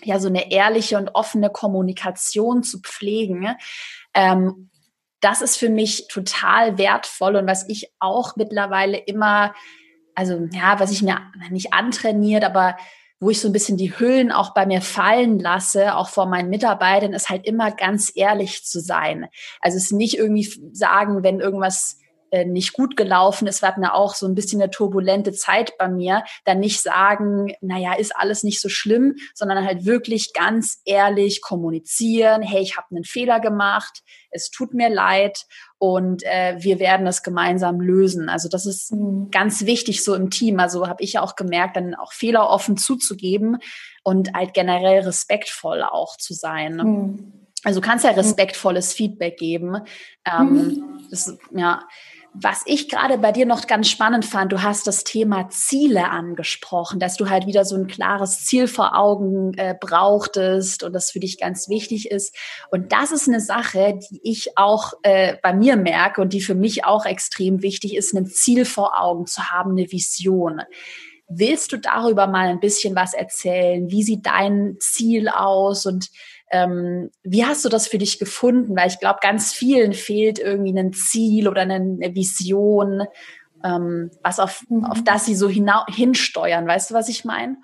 [0.04, 3.56] ja so eine ehrliche und offene Kommunikation zu pflegen.
[4.14, 4.70] Ähm,
[5.20, 9.54] das ist für mich total wertvoll und was ich auch mittlerweile immer,
[10.14, 12.76] also ja, was ich mir nicht antrainiert, aber
[13.20, 16.50] wo ich so ein bisschen die Hüllen auch bei mir fallen lasse, auch vor meinen
[16.50, 19.26] Mitarbeitern, ist halt immer ganz ehrlich zu sein.
[19.60, 21.98] Also es nicht irgendwie sagen, wenn irgendwas
[22.30, 25.76] äh, nicht gut gelaufen ist, wir hatten ja auch so ein bisschen eine turbulente Zeit
[25.78, 30.80] bei mir, dann nicht sagen, naja, ist alles nicht so schlimm, sondern halt wirklich ganz
[30.84, 35.46] ehrlich kommunizieren, hey, ich habe einen Fehler gemacht, es tut mir leid
[35.78, 38.28] und äh, wir werden es gemeinsam lösen.
[38.28, 39.30] Also das ist mhm.
[39.30, 40.60] ganz wichtig so im Team.
[40.60, 43.58] Also habe ich ja auch gemerkt, dann auch Fehler offen zuzugeben
[44.02, 46.76] und halt generell respektvoll auch zu sein.
[46.76, 47.47] Mhm.
[47.64, 49.78] Also du kannst ja respektvolles Feedback geben.
[50.24, 51.00] Ähm, mhm.
[51.10, 51.82] das, ja,
[52.34, 57.00] was ich gerade bei dir noch ganz spannend fand, du hast das Thema Ziele angesprochen,
[57.00, 61.20] dass du halt wieder so ein klares Ziel vor Augen äh, brauchtest und das für
[61.20, 62.36] dich ganz wichtig ist.
[62.70, 66.54] Und das ist eine Sache, die ich auch äh, bei mir merke und die für
[66.54, 70.62] mich auch extrem wichtig ist, ein Ziel vor Augen zu haben, eine Vision.
[71.28, 73.90] Willst du darüber mal ein bisschen was erzählen?
[73.90, 76.08] Wie sieht dein Ziel aus und
[76.50, 78.76] ähm, wie hast du das für dich gefunden?
[78.76, 83.04] Weil ich glaube, ganz vielen fehlt irgendwie ein Ziel oder eine, Vision,
[83.64, 84.84] ähm, was auf, mhm.
[84.84, 86.66] auf das sie so hinsteuern.
[86.66, 87.56] Weißt du, was ich meine?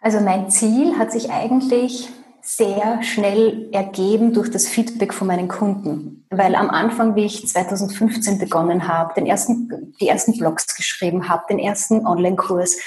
[0.00, 2.08] Also mein Ziel hat sich eigentlich
[2.40, 6.26] sehr schnell ergeben durch das Feedback von meinen Kunden.
[6.30, 11.44] Weil am Anfang, wie ich 2015 begonnen habe, den ersten, die ersten Blogs geschrieben habe,
[11.50, 12.78] den ersten Online-Kurs,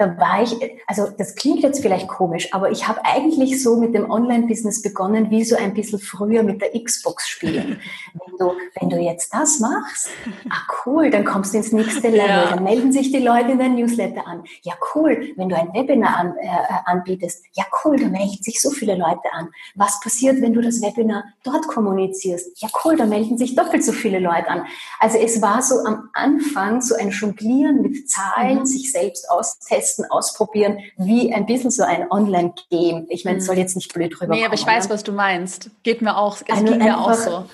[0.00, 3.94] da war ich, also das klingt jetzt vielleicht komisch, aber ich habe eigentlich so mit
[3.94, 7.78] dem Online-Business begonnen, wie so ein bisschen früher mit der Xbox spielen.
[8.14, 10.08] wenn, du, wenn du jetzt das machst,
[10.48, 12.48] ah cool, dann kommst du ins nächste Level, ja.
[12.48, 14.44] dann melden sich die Leute in dein Newsletter an.
[14.62, 16.48] Ja cool, wenn du ein Webinar an, äh,
[16.86, 19.50] anbietest, ja cool, dann melden sich so viele Leute an.
[19.74, 22.58] Was passiert, wenn du das Webinar dort kommunizierst?
[22.62, 24.64] Ja cool, dann melden sich doppelt so viele Leute an.
[24.98, 28.66] Also es war so am Anfang so ein Jonglieren mit Zahlen, mhm.
[28.66, 33.06] sich selbst austesten, testen, ausprobieren, wie ein bisschen so ein Online-Game.
[33.08, 33.60] Ich meine, es soll mhm.
[33.62, 35.70] jetzt nicht blöd drüber Nee, aber ich weiß, was du meinst.
[35.82, 37.44] Geht mir auch, es ging mir auch so.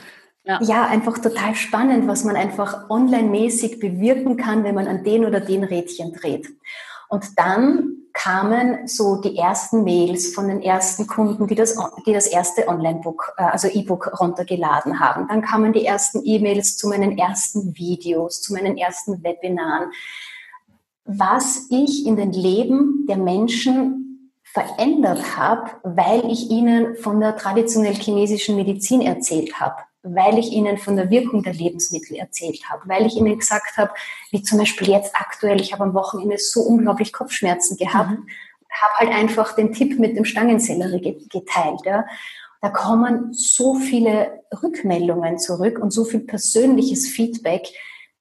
[0.45, 0.61] Ja.
[0.63, 0.87] ja.
[0.87, 5.65] einfach total spannend, was man einfach online-mäßig bewirken kann, wenn man an den oder den
[5.65, 6.49] Rädchen dreht.
[7.09, 11.77] Und dann kamen so die ersten Mails von den ersten Kunden, die das,
[12.07, 15.29] die das erste Online-Book, äh, also E-Book runtergeladen haben.
[15.29, 19.91] Dann kamen die ersten E-Mails zu meinen ersten Videos, zu meinen ersten Webinaren
[21.07, 27.95] was ich in den Leben der Menschen verändert habe, weil ich ihnen von der traditionell
[27.95, 33.07] chinesischen Medizin erzählt habe, weil ich ihnen von der Wirkung der Lebensmittel erzählt habe, weil
[33.07, 33.91] ich ihnen gesagt habe,
[34.31, 38.27] wie zum Beispiel jetzt aktuell, ich habe am Wochenende so unglaublich Kopfschmerzen gehabt, mhm.
[38.71, 41.81] habe halt einfach den Tipp mit dem Stangensellerie geteilt.
[41.85, 42.07] Ja.
[42.63, 47.69] Da kommen so viele Rückmeldungen zurück und so viel persönliches Feedback,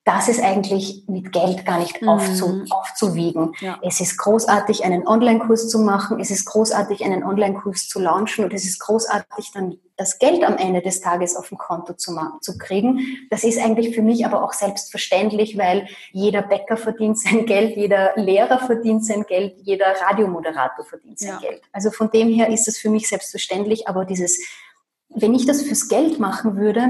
[0.05, 2.09] das ist eigentlich mit Geld gar nicht mhm.
[2.09, 3.53] aufzu, aufzuwiegen.
[3.59, 3.79] Ja.
[3.81, 8.53] Es ist großartig, einen Online-Kurs zu machen, es ist großartig, einen Online-Kurs zu launchen und
[8.53, 12.57] es ist großartig, dann das Geld am Ende des Tages auf dem Konto zu, zu
[12.59, 12.99] kriegen.
[13.31, 18.13] Das ist eigentlich für mich aber auch selbstverständlich, weil jeder Bäcker verdient sein Geld, jeder
[18.15, 21.49] Lehrer verdient sein Geld, jeder Radiomoderator verdient sein ja.
[21.49, 21.63] Geld.
[21.71, 24.39] Also von dem her ist es für mich selbstverständlich, aber dieses,
[25.09, 26.89] wenn ich das fürs Geld machen würde,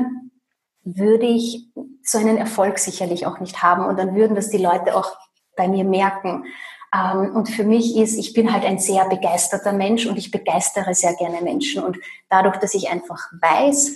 [0.84, 1.70] würde ich
[2.06, 5.18] so einen Erfolg sicherlich auch nicht haben und dann würden das die Leute auch
[5.58, 6.46] bei mir merken.
[6.94, 10.94] Ähm, und für mich ist, ich bin halt ein sehr begeisterter Mensch und ich begeistere
[10.94, 11.84] sehr gerne Menschen.
[11.84, 11.98] Und
[12.30, 13.94] dadurch, dass ich einfach weiß,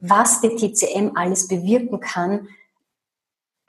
[0.00, 2.48] was die TCM alles bewirken kann,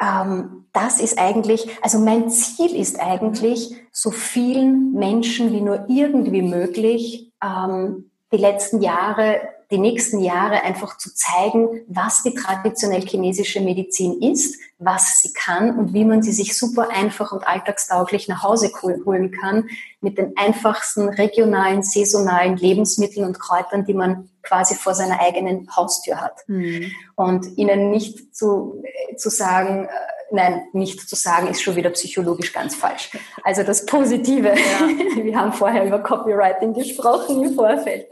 [0.02, 6.42] ähm, das ist eigentlich, also mein Ziel ist eigentlich, so vielen Menschen wie nur irgendwie
[6.42, 13.62] möglich ähm, die letzten Jahre die nächsten Jahre einfach zu zeigen, was die traditionell chinesische
[13.62, 18.44] Medizin ist, was sie kann und wie man sie sich super einfach und alltagstauglich nach
[18.44, 19.70] Hause holen kann
[20.02, 26.20] mit den einfachsten regionalen, saisonalen Lebensmitteln und Kräutern, die man quasi vor seiner eigenen Haustür
[26.20, 26.42] hat.
[26.48, 26.92] Mhm.
[27.16, 28.84] Und ihnen nicht zu,
[29.16, 29.90] zu sagen, äh,
[30.32, 33.12] nein, nicht zu sagen, ist schon wieder psychologisch ganz falsch.
[33.44, 34.50] Also das Positive.
[34.50, 34.88] Ja.
[35.24, 38.08] Wir haben vorher über Copywriting gesprochen im Vorfeld.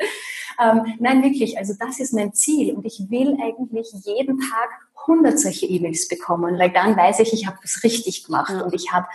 [0.61, 4.69] Ähm, nein, wirklich, also das ist mein Ziel und ich will eigentlich jeden Tag
[5.07, 8.61] 100 solche E-Mails bekommen, weil dann weiß ich, ich habe das richtig gemacht ja.
[8.61, 9.07] und ich habe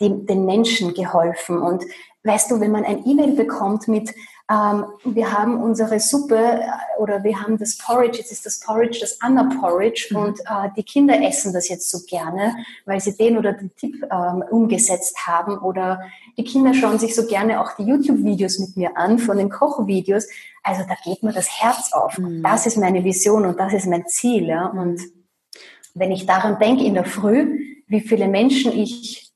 [0.00, 1.58] den Menschen geholfen.
[1.58, 1.84] Und
[2.24, 4.12] weißt du, wenn man ein E-Mail bekommt mit,
[4.52, 8.98] ähm, wir haben unsere Suppe äh, oder wir haben das Porridge, jetzt ist das Porridge
[9.00, 10.16] das Anna Porridge mhm.
[10.16, 14.04] und äh, die Kinder essen das jetzt so gerne, weil sie den oder den Tipp
[14.10, 16.02] ähm, umgesetzt haben oder
[16.36, 20.28] die Kinder schauen sich so gerne auch die YouTube-Videos mit mir an von den Kochvideos.
[20.62, 22.18] Also da geht mir das Herz auf.
[22.18, 22.42] Mhm.
[22.42, 24.48] Das ist meine Vision und das ist mein Ziel.
[24.48, 24.66] Ja?
[24.66, 25.00] Und
[25.94, 29.31] wenn ich daran denke in der Früh, wie viele Menschen ich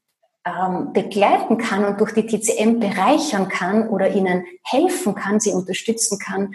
[0.47, 6.19] ähm, begleiten kann und durch die TCM bereichern kann oder ihnen helfen kann, sie unterstützen
[6.19, 6.55] kann,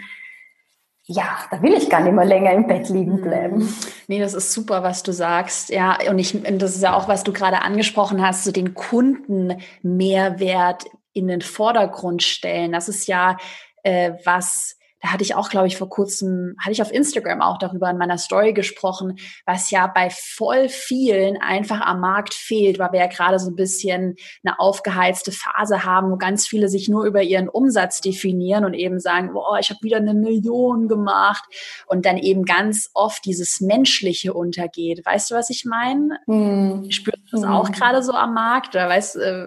[1.04, 3.22] ja, da will ich gar nicht mehr länger im Bett liegen mhm.
[3.22, 3.76] bleiben.
[4.06, 5.70] Nee, das ist super, was du sagst.
[5.70, 8.74] Ja, und ich, und das ist ja auch, was du gerade angesprochen hast, so den
[8.74, 12.72] Kundenmehrwert in den Vordergrund stellen.
[12.72, 13.36] Das ist ja
[13.82, 17.58] äh, was, da hatte ich auch, glaube ich, vor kurzem, hatte ich auf Instagram auch
[17.58, 22.92] darüber in meiner Story gesprochen, was ja bei voll vielen einfach am Markt fehlt, weil
[22.92, 27.04] wir ja gerade so ein bisschen eine aufgeheizte Phase haben, wo ganz viele sich nur
[27.04, 31.44] über ihren Umsatz definieren und eben sagen, boah, ich habe wieder eine Million gemacht
[31.88, 35.04] und dann eben ganz oft dieses Menschliche untergeht.
[35.04, 36.20] Weißt du, was ich meine?
[36.26, 36.90] Hm.
[36.92, 37.50] Spürst du das hm.
[37.50, 38.76] auch gerade so am Markt?
[38.76, 39.46] Oder weißt äh,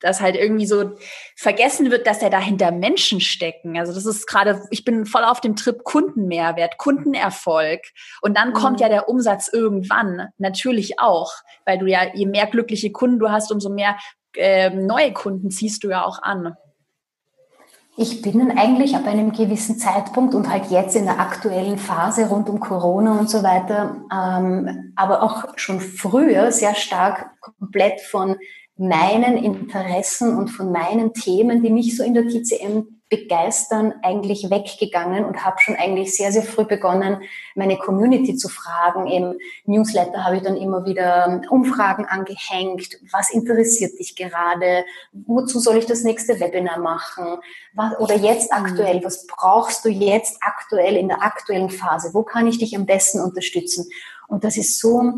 [0.00, 0.92] dass halt irgendwie so
[1.36, 3.78] vergessen wird, dass ja dahinter Menschen stecken.
[3.78, 7.80] Also das ist gerade, ich bin voll auf dem Trip Kundenmehrwert, Kundenerfolg.
[8.22, 8.54] Und dann mhm.
[8.54, 11.32] kommt ja der Umsatz irgendwann natürlich auch,
[11.64, 13.96] weil du ja, je mehr glückliche Kunden du hast, umso mehr
[14.36, 16.54] äh, neue Kunden ziehst du ja auch an.
[18.00, 22.28] Ich bin dann eigentlich ab einem gewissen Zeitpunkt und halt jetzt in der aktuellen Phase
[22.28, 28.36] rund um Corona und so weiter, ähm, aber auch schon früher sehr stark komplett von
[28.78, 35.24] meinen Interessen und von meinen Themen, die mich so in der TCM begeistern eigentlich weggegangen
[35.24, 37.22] und habe schon eigentlich sehr, sehr früh begonnen,
[37.54, 39.06] meine Community zu fragen.
[39.06, 42.98] Im Newsletter habe ich dann immer wieder Umfragen angehängt.
[43.10, 44.84] Was interessiert dich gerade?
[45.12, 47.38] Wozu soll ich das nächste Webinar machen?
[47.74, 52.10] Was, oder jetzt aktuell, was brauchst du jetzt aktuell in der aktuellen Phase?
[52.12, 53.88] Wo kann ich dich am besten unterstützen?
[54.28, 55.14] Und das ist so,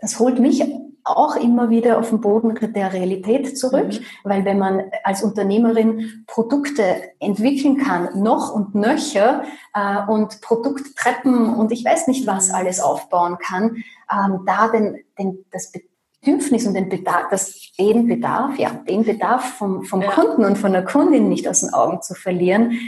[0.00, 0.62] das holt mich
[1.08, 4.04] auch immer wieder auf den Boden der Realität zurück, mhm.
[4.24, 6.82] weil wenn man als Unternehmerin Produkte
[7.18, 9.42] entwickeln kann, noch und nöcher
[9.74, 12.54] äh, und Produkttreppen und ich weiß nicht was mhm.
[12.54, 13.82] alles aufbauen kann,
[14.12, 15.72] ähm, da den, den, das
[16.20, 20.10] Bedürfnis und den Bedarf, das, den Bedarf, ja, den Bedarf vom, vom ja.
[20.10, 22.78] Kunden und von der Kundin nicht aus den Augen zu verlieren,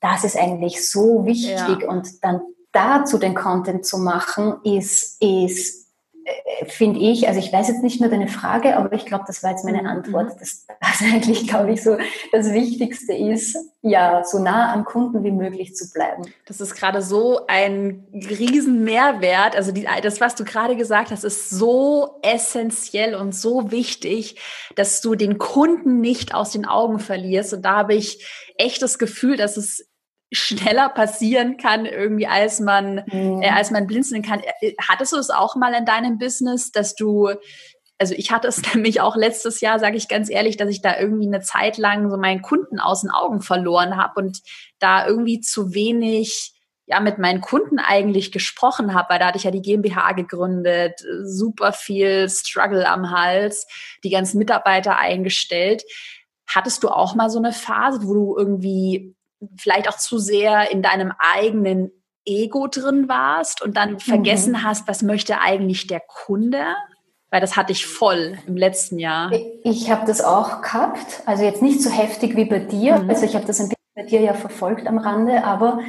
[0.00, 1.88] das ist eigentlich so wichtig ja.
[1.88, 2.40] und dann
[2.72, 5.79] dazu den Content zu machen, ist, ist
[6.66, 9.50] finde ich, also ich weiß jetzt nicht nur deine Frage, aber ich glaube, das war
[9.50, 9.88] jetzt meine mhm.
[9.88, 11.96] Antwort, dass das eigentlich, glaube ich, so
[12.32, 16.22] das Wichtigste ist, ja, so nah am Kunden wie möglich zu bleiben.
[16.46, 19.56] Das ist gerade so ein riesen Mehrwert.
[19.56, 24.40] Also die, das, was du gerade gesagt hast, ist so essentiell und so wichtig,
[24.76, 27.54] dass du den Kunden nicht aus den Augen verlierst.
[27.54, 28.26] Und da habe ich
[28.58, 29.89] echt das Gefühl, dass es
[30.32, 33.42] schneller passieren kann, irgendwie als man, mhm.
[33.42, 34.40] äh, als man blinzeln kann.
[34.60, 37.30] Äh, hattest du es auch mal in deinem Business, dass du,
[37.98, 40.98] also ich hatte es nämlich auch letztes Jahr, sage ich ganz ehrlich, dass ich da
[40.98, 44.40] irgendwie eine Zeit lang so meinen Kunden aus den Augen verloren habe und
[44.78, 46.54] da irgendwie zu wenig
[46.86, 51.00] ja mit meinen Kunden eigentlich gesprochen habe, weil da hatte ich ja die GmbH gegründet,
[51.22, 53.68] super viel Struggle am Hals,
[54.02, 55.84] die ganzen Mitarbeiter eingestellt.
[56.48, 59.14] Hattest du auch mal so eine Phase, wo du irgendwie
[59.56, 61.90] vielleicht auch zu sehr in deinem eigenen
[62.24, 64.64] Ego drin warst und dann vergessen mhm.
[64.64, 66.62] hast, was möchte eigentlich der Kunde?
[67.30, 69.32] Weil das hatte ich voll im letzten Jahr.
[69.32, 72.98] Ich, ich habe das auch gehabt, also jetzt nicht so heftig wie bei dir.
[72.98, 73.10] Mhm.
[73.10, 75.80] Also ich habe das ein bisschen bei dir ja verfolgt am Rande, aber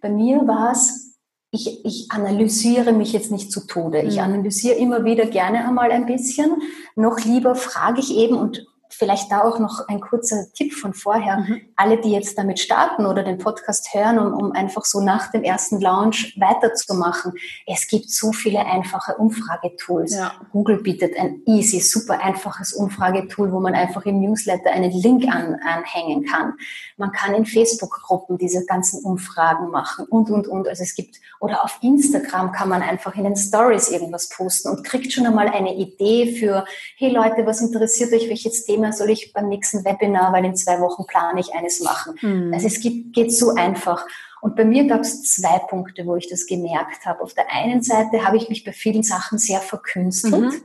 [0.00, 1.18] bei mir war es,
[1.50, 4.02] ich, ich analysiere mich jetzt nicht zu Tode.
[4.02, 4.22] Ich mhm.
[4.22, 6.62] analysiere immer wieder gerne einmal ein bisschen.
[6.94, 8.66] Noch lieber frage ich eben und
[9.00, 11.38] vielleicht da auch noch ein kurzer Tipp von vorher.
[11.38, 11.62] Mhm.
[11.74, 15.42] Alle, die jetzt damit starten oder den Podcast hören, um, um einfach so nach dem
[15.42, 17.32] ersten Launch weiterzumachen.
[17.66, 20.14] Es gibt so viele einfache Umfragetools.
[20.14, 20.32] Ja.
[20.52, 25.56] Google bietet ein easy, super einfaches Umfragetool, wo man einfach im Newsletter einen Link an,
[25.64, 26.52] anhängen kann.
[26.98, 30.68] Man kann in Facebook-Gruppen diese ganzen Umfragen machen und, und, und.
[30.68, 34.84] Also es gibt, oder auf Instagram kann man einfach in den Stories irgendwas posten und
[34.84, 36.66] kriegt schon einmal eine Idee für,
[36.98, 40.56] hey Leute, was interessiert euch, welches Thema Thema soll ich beim nächsten Webinar, weil in
[40.56, 42.14] zwei Wochen plane ich eines machen.
[42.20, 42.52] Mhm.
[42.52, 44.06] Also es geht, geht so einfach.
[44.40, 47.22] Und bei mir gab es zwei Punkte, wo ich das gemerkt habe.
[47.22, 50.32] Auf der einen Seite habe ich mich bei vielen Sachen sehr verkünstelt.
[50.34, 50.62] Mhm.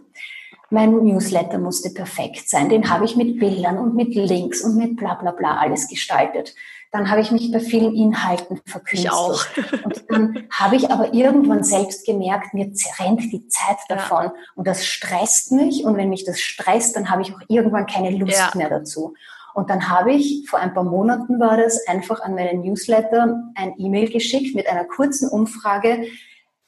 [0.69, 2.69] Mein Newsletter musste perfekt sein.
[2.69, 6.55] Den habe ich mit Bildern und mit Links und mit bla bla bla alles gestaltet.
[6.95, 9.11] Dann habe ich mich bei vielen Inhalten verkünstelt.
[9.11, 9.45] Ich auch.
[9.83, 14.27] und dann habe ich aber irgendwann selbst gemerkt, mir rennt die Zeit davon.
[14.27, 14.33] Ja.
[14.55, 15.83] Und das stresst mich.
[15.83, 18.49] Und wenn mich das stresst, dann habe ich auch irgendwann keine Lust ja.
[18.55, 19.13] mehr dazu.
[19.53, 23.73] Und dann habe ich, vor ein paar Monaten war das, einfach an meinen Newsletter ein
[23.77, 26.05] E-Mail geschickt mit einer kurzen Umfrage.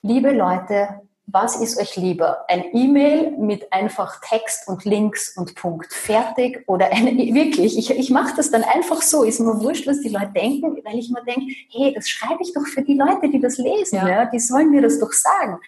[0.01, 2.45] Liebe Leute, was ist euch lieber?
[2.47, 8.09] Ein E-Mail mit einfach Text und Links und Punkt fertig oder eine, wirklich, ich, ich
[8.09, 11.23] mache das dann einfach so, ist mir wurscht, was die Leute denken, weil ich mir
[11.25, 14.07] denke, hey, das schreibe ich doch für die Leute, die das lesen, ja.
[14.07, 14.25] ja.
[14.25, 15.59] die sollen mir das doch sagen.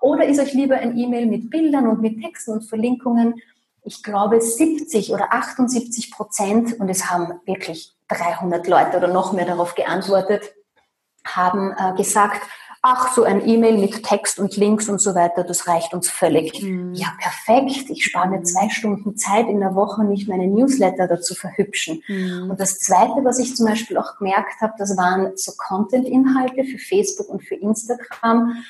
[0.00, 3.40] Oder ist euch lieber ein E-Mail mit Bildern und mit Texten und Verlinkungen?
[3.84, 9.44] Ich glaube 70 oder 78 Prozent, und es haben wirklich 300 Leute oder noch mehr
[9.44, 10.54] darauf geantwortet,
[11.24, 12.40] haben äh, gesagt,
[12.84, 16.60] ach, so ein E-Mail mit Text und Links und so weiter, das reicht uns völlig.
[16.60, 16.92] Mhm.
[16.94, 17.88] Ja, perfekt.
[17.88, 22.02] Ich spare mir zwei Stunden Zeit in der Woche, nicht meine Newsletter dazu verhübschen.
[22.08, 22.50] Mhm.
[22.50, 26.78] Und das Zweite, was ich zum Beispiel auch gemerkt habe, das waren so Content-Inhalte für
[26.78, 28.64] Facebook und für Instagram,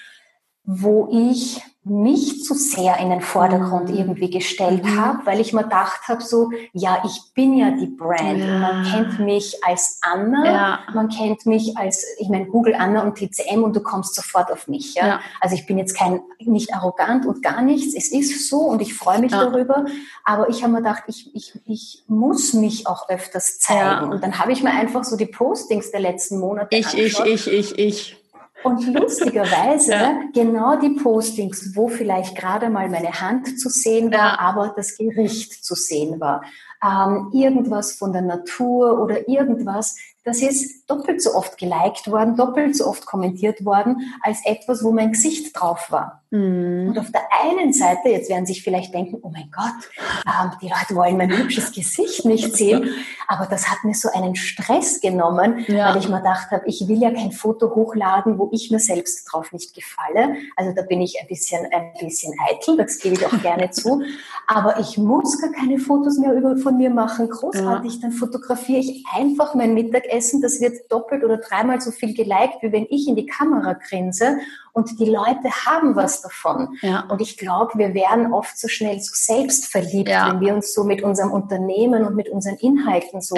[0.64, 3.96] wo ich nicht zu sehr in den Vordergrund mhm.
[3.96, 5.00] irgendwie gestellt mhm.
[5.00, 8.38] habe, weil ich mir gedacht habe, so, ja, ich bin ja die Brand.
[8.38, 8.58] Ja.
[8.58, 10.78] Man kennt mich als Anna, ja.
[10.94, 14.68] man kennt mich als, ich meine, Google Anna und TCM und du kommst sofort auf
[14.68, 14.94] mich.
[14.94, 15.06] Ja?
[15.06, 15.20] ja.
[15.40, 17.96] Also ich bin jetzt kein, nicht arrogant und gar nichts.
[17.96, 19.84] Es ist so und ich freue mich darüber.
[20.24, 24.12] Aber ich habe mir gedacht, ich, ich, ich muss mich auch öfters zeigen.
[24.12, 27.26] Und dann habe ich mir einfach so die Postings der letzten Monate Ich, angeschaut.
[27.26, 28.21] ich, ich, ich, ich.
[28.64, 30.20] Und lustigerweise ja.
[30.32, 34.38] genau die Postings, wo vielleicht gerade mal meine Hand zu sehen war, ja.
[34.38, 36.42] aber das Gericht zu sehen war.
[36.82, 42.76] Ähm, irgendwas von der Natur oder irgendwas, das ist doppelt so oft geliked worden, doppelt
[42.76, 46.22] so oft kommentiert worden, als etwas, wo mein Gesicht drauf war.
[46.30, 46.88] Mhm.
[46.88, 49.90] Und auf der einen Seite, jetzt werden sich vielleicht denken, oh mein Gott,
[50.26, 52.88] ähm, die Leute wollen mein hübsches Gesicht nicht sehen,
[53.26, 55.90] aber das hat mir so einen Stress genommen, ja.
[55.90, 59.24] weil ich mir gedacht habe, ich will ja kein Foto hochladen, wo ich mir selbst
[59.24, 60.36] drauf nicht gefalle.
[60.56, 64.02] Also da bin ich ein bisschen, ein bisschen eitel, das gebe ich auch gerne zu.
[64.46, 67.94] Aber ich muss gar keine Fotos mehr über, von mir machen, großartig.
[67.94, 68.00] Ja.
[68.02, 70.11] Dann fotografiere ich einfach mein Mittagessen.
[70.40, 74.38] Das wird doppelt oder dreimal so viel geliked, wie wenn ich in die Kamera grinse.
[74.72, 76.76] Und die Leute haben was davon.
[76.80, 77.04] Ja.
[77.10, 80.32] Und ich glaube, wir werden oft so schnell so selbstverliebt, ja.
[80.32, 83.36] wenn wir uns so mit unserem Unternehmen und mit unseren Inhalten so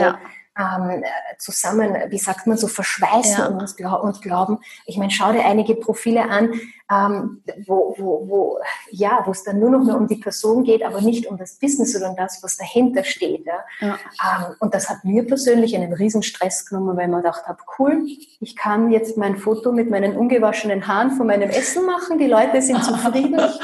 [0.57, 1.03] ähm,
[1.39, 3.47] zusammen, wie sagt man, so verschweißen ja.
[3.47, 4.59] und, uns und glauben.
[4.87, 6.53] Ich meine, schau dir einige Profile an,
[6.91, 8.59] ähm, wo, wo, wo,
[8.91, 11.59] ja, wo es dann nur noch mehr um die Person geht, aber nicht um das
[11.59, 13.47] Business um das, was dahinter steht.
[13.47, 13.65] Ja?
[13.81, 13.99] ja.
[14.23, 18.05] Ähm, und das hat mir persönlich einen riesen Stress genommen, weil man gedacht habe, cool,
[18.41, 22.61] ich kann jetzt mein Foto mit meinen ungewaschenen Haaren von meinem Essen machen, die Leute
[22.61, 23.61] sind zufrieden, ich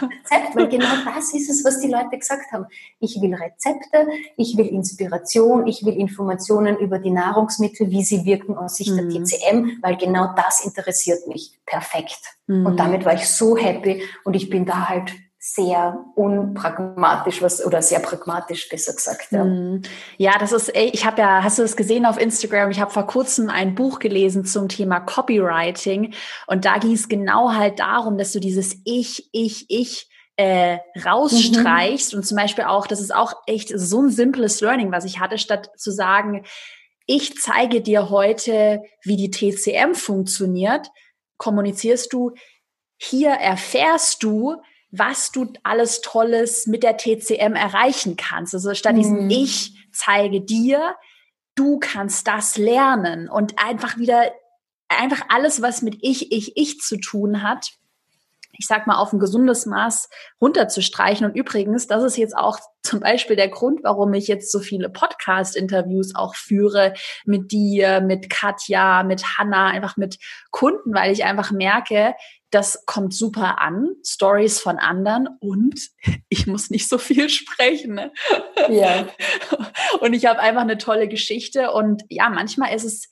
[0.30, 2.66] Rezept, weil genau das ist es, was die Leute gesagt haben.
[3.00, 4.06] Ich will Rezepte,
[4.36, 9.10] ich will Inspiration, ich will Informationen über die Nahrungsmittel, wie sie wirken aus Sicht mhm.
[9.10, 11.58] der TCM, weil genau das interessiert mich.
[11.66, 12.20] Perfekt.
[12.50, 12.66] Mhm.
[12.66, 17.80] Und damit war ich so happy und ich bin da halt sehr unpragmatisch was oder
[17.80, 19.80] sehr pragmatisch besser gesagt ja, mhm.
[20.18, 23.06] ja das ist ich habe ja hast du das gesehen auf Instagram ich habe vor
[23.06, 26.12] kurzem ein Buch gelesen zum Thema Copywriting
[26.46, 30.76] und da ging es genau halt darum dass du dieses ich ich ich äh,
[31.06, 32.18] rausstreichst mhm.
[32.18, 35.38] und zum Beispiel auch das ist auch echt so ein simples Learning was ich hatte
[35.38, 36.44] statt zu sagen
[37.06, 40.90] ich zeige dir heute wie die TCM funktioniert
[41.40, 42.34] kommunizierst du,
[42.98, 48.54] hier erfährst du, was du alles Tolles mit der TCM erreichen kannst.
[48.54, 48.98] Also statt mhm.
[48.98, 50.94] diesem Ich zeige dir,
[51.54, 54.30] du kannst das lernen und einfach wieder,
[54.88, 57.70] einfach alles, was mit Ich, Ich, Ich zu tun hat,
[58.60, 61.26] ich sag mal, auf ein gesundes Maß runterzustreichen.
[61.26, 64.90] Und übrigens, das ist jetzt auch zum Beispiel der Grund, warum ich jetzt so viele
[64.90, 66.94] Podcast-Interviews auch führe
[67.24, 70.18] mit dir, mit Katja, mit Hanna, einfach mit
[70.50, 72.14] Kunden, weil ich einfach merke,
[72.50, 75.80] das kommt super an, Stories von anderen und
[76.28, 77.94] ich muss nicht so viel sprechen.
[77.94, 78.12] Ne?
[78.68, 79.08] Ja.
[80.00, 83.10] Und ich habe einfach eine tolle Geschichte und ja, manchmal ist es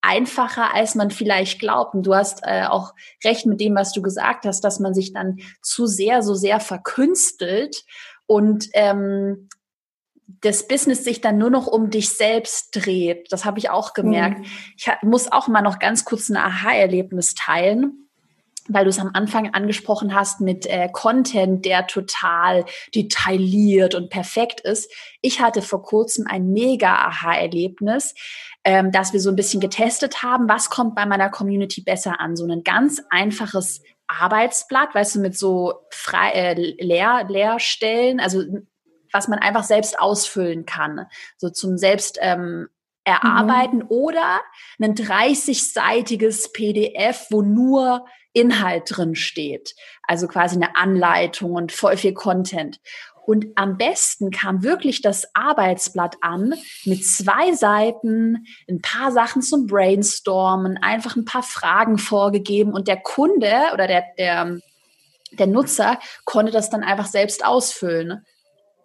[0.00, 1.94] einfacher, als man vielleicht glaubt.
[1.94, 2.94] Und du hast äh, auch
[3.24, 6.60] recht mit dem, was du gesagt hast, dass man sich dann zu sehr, so sehr
[6.60, 7.84] verkünstelt
[8.26, 9.48] und ähm,
[10.42, 13.32] das Business sich dann nur noch um dich selbst dreht.
[13.32, 14.40] Das habe ich auch gemerkt.
[14.40, 14.46] Mhm.
[14.76, 18.08] Ich muss auch mal noch ganz kurz ein Aha-Erlebnis teilen
[18.68, 24.60] weil du es am Anfang angesprochen hast mit äh, Content, der total detailliert und perfekt
[24.60, 24.92] ist.
[25.20, 28.14] Ich hatte vor kurzem ein mega Aha-Erlebnis,
[28.64, 32.36] ähm, dass wir so ein bisschen getestet haben, was kommt bei meiner Community besser an.
[32.36, 38.42] So ein ganz einfaches Arbeitsblatt, weißt du, mit so frei, äh, Leer, Leerstellen, also
[39.12, 41.06] was man einfach selbst ausfüllen kann,
[41.36, 42.68] so zum selbst ähm,
[43.04, 43.86] erarbeiten mhm.
[43.88, 44.40] oder
[44.80, 49.74] ein 30-seitiges PDF, wo nur Inhalt drin steht.
[50.02, 52.80] Also quasi eine Anleitung und voll viel Content.
[53.28, 56.54] Und am besten kam wirklich das Arbeitsblatt an
[56.86, 62.96] mit zwei Seiten, ein paar Sachen zum Brainstormen, einfach ein paar Fragen vorgegeben und der
[62.96, 64.58] Kunde oder der, der,
[65.32, 68.24] der Nutzer konnte das dann einfach selbst ausfüllen.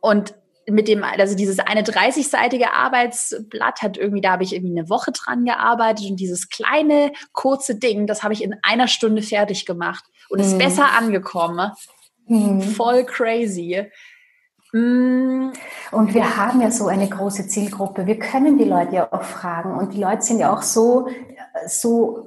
[0.01, 0.35] Und
[0.69, 5.13] mit dem, also dieses eine 30-seitige Arbeitsblatt hat irgendwie, da habe ich irgendwie eine Woche
[5.13, 10.03] dran gearbeitet und dieses kleine, kurze Ding, das habe ich in einer Stunde fertig gemacht
[10.27, 10.45] und mhm.
[10.45, 11.71] ist besser angekommen.
[12.27, 12.61] Mhm.
[12.61, 13.89] Voll crazy.
[14.73, 15.53] Mhm.
[15.91, 18.07] Und wir haben ja so eine große Zielgruppe.
[18.07, 21.07] Wir können die Leute ja auch fragen und die Leute sind ja auch so,
[21.67, 22.25] so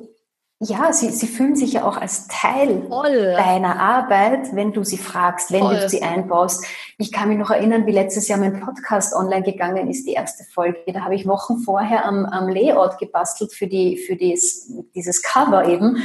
[0.61, 3.35] ja, sie, sie fühlen sich ja auch als Teil Voll.
[3.35, 5.81] deiner Arbeit, wenn du sie fragst, wenn Voll.
[5.81, 6.65] du sie einbaust.
[6.97, 10.45] Ich kann mich noch erinnern, wie letztes Jahr mein Podcast online gegangen ist, die erste
[10.45, 10.79] Folge.
[10.95, 15.67] Da habe ich Wochen vorher am, am Layout gebastelt für, die, für dies, dieses Cover
[15.67, 16.03] eben.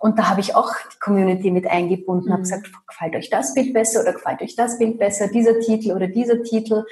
[0.00, 2.32] Und da habe ich auch die Community mit eingebunden, mhm.
[2.32, 5.92] habe gesagt, gefällt euch das Bild besser oder gefällt euch das Bild besser, dieser Titel
[5.92, 6.84] oder dieser Titel.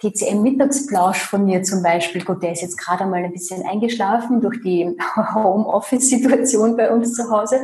[0.00, 4.60] TCM-Mittagsplausch von mir zum Beispiel, gut, der ist jetzt gerade einmal ein bisschen eingeschlafen durch
[4.62, 4.96] die
[5.34, 7.60] Homeoffice-Situation bei uns zu Hause.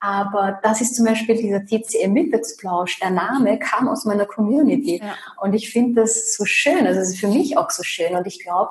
[0.00, 2.98] Aber das ist zum Beispiel dieser TCM-Mittagsplausch.
[3.00, 5.00] Der Name kam aus meiner Community.
[5.02, 5.14] Ja.
[5.40, 6.86] Und ich finde das so schön.
[6.86, 8.16] Also es ist für mich auch so schön.
[8.16, 8.70] Und ich glaube,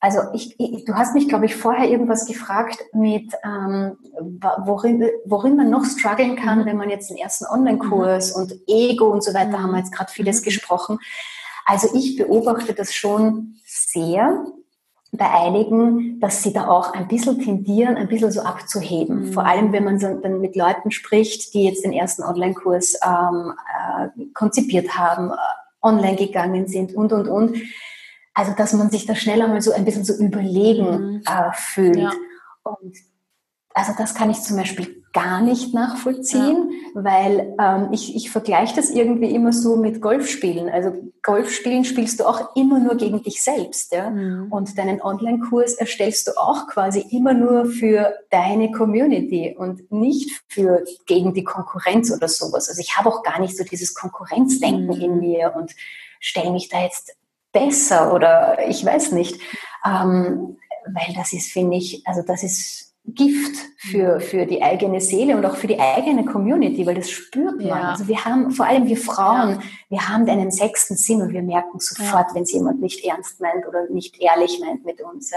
[0.00, 3.96] also ich, ich, du hast mich, glaube ich, vorher irgendwas gefragt mit, ähm,
[4.64, 6.66] worin, worin man noch strugglen kann, mhm.
[6.66, 8.42] wenn man jetzt den ersten Online-Kurs mhm.
[8.42, 9.62] und Ego und so weiter, mhm.
[9.62, 10.44] haben wir jetzt gerade vieles mhm.
[10.44, 10.98] gesprochen.
[11.68, 14.46] Also ich beobachte das schon sehr.
[15.12, 19.26] bei einigen, dass sie da auch ein bisschen tendieren, ein bisschen so abzuheben.
[19.26, 19.32] Mhm.
[19.32, 24.08] Vor allem, wenn man dann mit Leuten spricht, die jetzt den ersten Online-Kurs ähm, äh,
[24.32, 25.36] konzipiert haben, äh,
[25.82, 27.56] online gegangen sind und, und, und.
[28.32, 31.22] Also, dass man sich da schneller mal so ein bisschen so überlegen mhm.
[31.26, 31.96] äh, fühlt.
[31.96, 32.12] Ja.
[32.62, 32.96] Und
[33.74, 37.04] also das kann ich zum Beispiel gar nicht nachvollziehen, ja.
[37.04, 40.68] weil ähm, ich, ich vergleiche das irgendwie immer so mit Golfspielen.
[40.68, 40.92] Also
[41.24, 43.92] Golfspielen spielst du auch immer nur gegen dich selbst.
[43.92, 44.10] Ja?
[44.10, 44.52] Mhm.
[44.52, 50.84] Und deinen Online-Kurs erstellst du auch quasi immer nur für deine Community und nicht für
[51.06, 52.68] gegen die Konkurrenz oder sowas.
[52.68, 55.02] Also ich habe auch gar nicht so dieses Konkurrenzdenken mhm.
[55.02, 55.74] in mir und
[56.20, 57.16] stelle mich da jetzt
[57.52, 59.40] besser oder ich weiß nicht.
[59.84, 60.58] Ähm,
[60.94, 65.44] weil das ist, finde ich, also das ist Gift für, für die eigene Seele und
[65.44, 67.66] auch für die eigene Community, weil das spürt man.
[67.66, 67.90] Ja.
[67.90, 69.60] Also wir haben, vor allem wir Frauen, ja.
[69.88, 72.34] wir haben einen sechsten Sinn und wir merken sofort, ja.
[72.34, 75.32] wenn es jemand nicht ernst meint oder nicht ehrlich meint mit uns.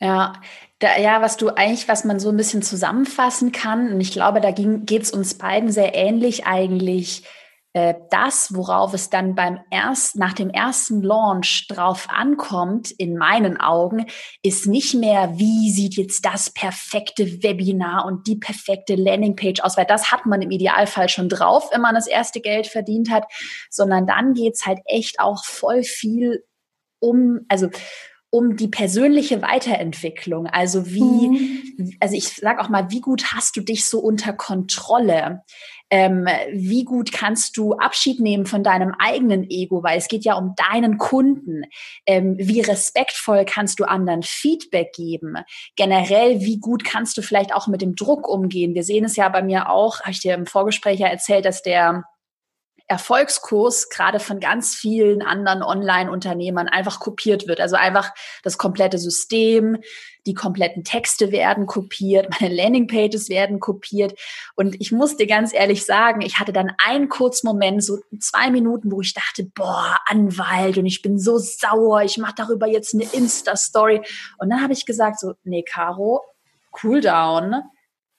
[0.00, 0.34] Ja,
[0.78, 4.40] da, ja, was du eigentlich, was man so ein bisschen zusammenfassen kann, und ich glaube,
[4.40, 7.24] da geht es uns beiden sehr ähnlich eigentlich,
[7.72, 14.06] das, worauf es dann beim erst, nach dem ersten Launch drauf ankommt, in meinen Augen,
[14.42, 19.86] ist nicht mehr, wie sieht jetzt das perfekte Webinar und die perfekte Landingpage aus, weil
[19.86, 23.24] das hat man im Idealfall schon drauf, wenn man das erste Geld verdient hat,
[23.70, 26.44] sondern dann geht's halt echt auch voll viel
[26.98, 27.68] um, also
[28.30, 30.46] um die persönliche Weiterentwicklung.
[30.46, 31.96] Also wie, mhm.
[32.00, 35.42] also ich sag auch mal, wie gut hast du dich so unter Kontrolle?
[35.90, 40.34] Ähm, wie gut kannst du Abschied nehmen von deinem eigenen Ego, weil es geht ja
[40.34, 41.64] um deinen Kunden.
[42.06, 45.34] Ähm, wie respektvoll kannst du anderen Feedback geben?
[45.76, 48.74] Generell, wie gut kannst du vielleicht auch mit dem Druck umgehen?
[48.74, 51.62] Wir sehen es ja bei mir auch, habe ich dir im Vorgespräch ja erzählt, dass
[51.62, 52.04] der
[52.90, 57.60] Erfolgskurs gerade von ganz vielen anderen Online-Unternehmern einfach kopiert wird.
[57.60, 58.10] Also einfach
[58.42, 59.78] das komplette System,
[60.26, 64.18] die kompletten Texte werden kopiert, meine Landingpages werden kopiert.
[64.56, 68.50] Und ich muss dir ganz ehrlich sagen, ich hatte dann einen kurzen Moment, so zwei
[68.50, 72.92] Minuten, wo ich dachte, boah, Anwalt und ich bin so sauer, ich mache darüber jetzt
[72.92, 74.02] eine Insta-Story.
[74.38, 76.22] Und dann habe ich gesagt, so, nee, Caro,
[76.82, 77.62] cool down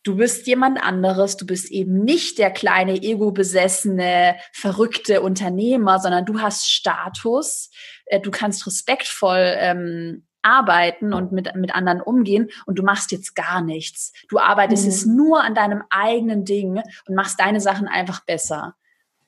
[0.04, 6.41] du bist jemand anderes, du bist eben nicht der kleine ego-besessene, verrückte Unternehmer, sondern du
[6.41, 7.70] hast Status,
[8.06, 13.36] äh, du kannst respektvoll ähm, arbeiten und mit, mit anderen umgehen und du machst jetzt
[13.36, 14.12] gar nichts.
[14.30, 14.89] Du arbeitest mhm.
[14.89, 18.76] jetzt nur an deinem eigenen Ding und machst deine Sachen einfach besser.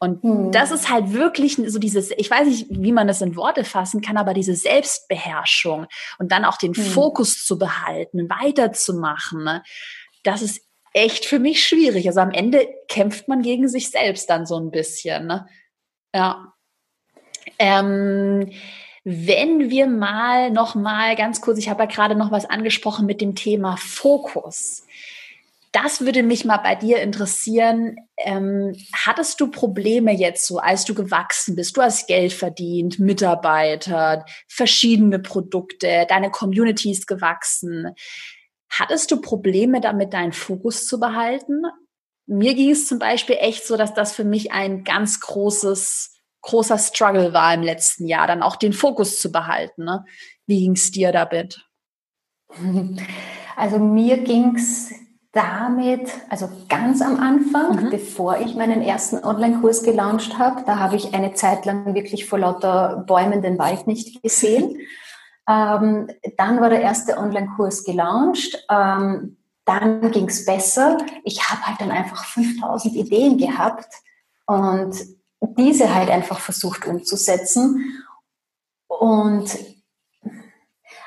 [0.04, 0.52] Und mhm.
[0.52, 4.02] das ist halt wirklich so dieses, ich weiß nicht, wie man das in Worte fassen
[4.02, 5.86] kann, aber diese Selbstbeherrschung
[6.20, 6.82] und dann auch den mhm.
[6.82, 9.62] Fokus zu behalten, weiterzumachen.
[10.24, 10.62] Das ist
[10.94, 12.08] echt für mich schwierig.
[12.08, 15.28] Also am Ende kämpft man gegen sich selbst dann so ein bisschen.
[15.28, 15.48] Ne?
[16.14, 16.54] Ja.
[17.60, 18.52] Ähm,
[19.04, 23.20] wenn wir mal noch mal ganz kurz, ich habe ja gerade noch was angesprochen mit
[23.20, 24.86] dem Thema Fokus.
[25.74, 27.98] Das würde mich mal bei dir interessieren.
[28.18, 31.76] Ähm, hattest du Probleme jetzt so, als du gewachsen bist?
[31.76, 37.88] Du hast Geld verdient, Mitarbeiter, verschiedene Produkte, deine Community ist gewachsen.
[38.80, 41.62] Hattest du Probleme damit, deinen Fokus zu behalten?
[42.26, 46.80] Mir ging es zum Beispiel echt so, dass das für mich ein ganz großes, großer
[46.80, 49.84] Struggle war im letzten Jahr, dann auch den Fokus zu behalten.
[49.84, 50.04] Ne?
[50.48, 51.66] Wie ging es dir damit?
[53.56, 54.92] Also mir ging es
[55.32, 57.90] damit, also ganz am Anfang, mhm.
[57.92, 62.40] bevor ich meinen ersten Online-Kurs gelauncht habe, da habe ich eine Zeit lang wirklich vor
[62.40, 64.78] lauter Bäumen den Wald nicht gesehen.
[65.48, 68.66] Ähm, dann war der erste Online-Kurs gelauncht.
[68.70, 70.98] Ähm, dann ging es besser.
[71.24, 73.88] Ich habe halt dann einfach 5000 Ideen gehabt
[74.46, 74.96] und
[75.58, 78.04] diese halt einfach versucht umzusetzen.
[78.88, 79.58] Und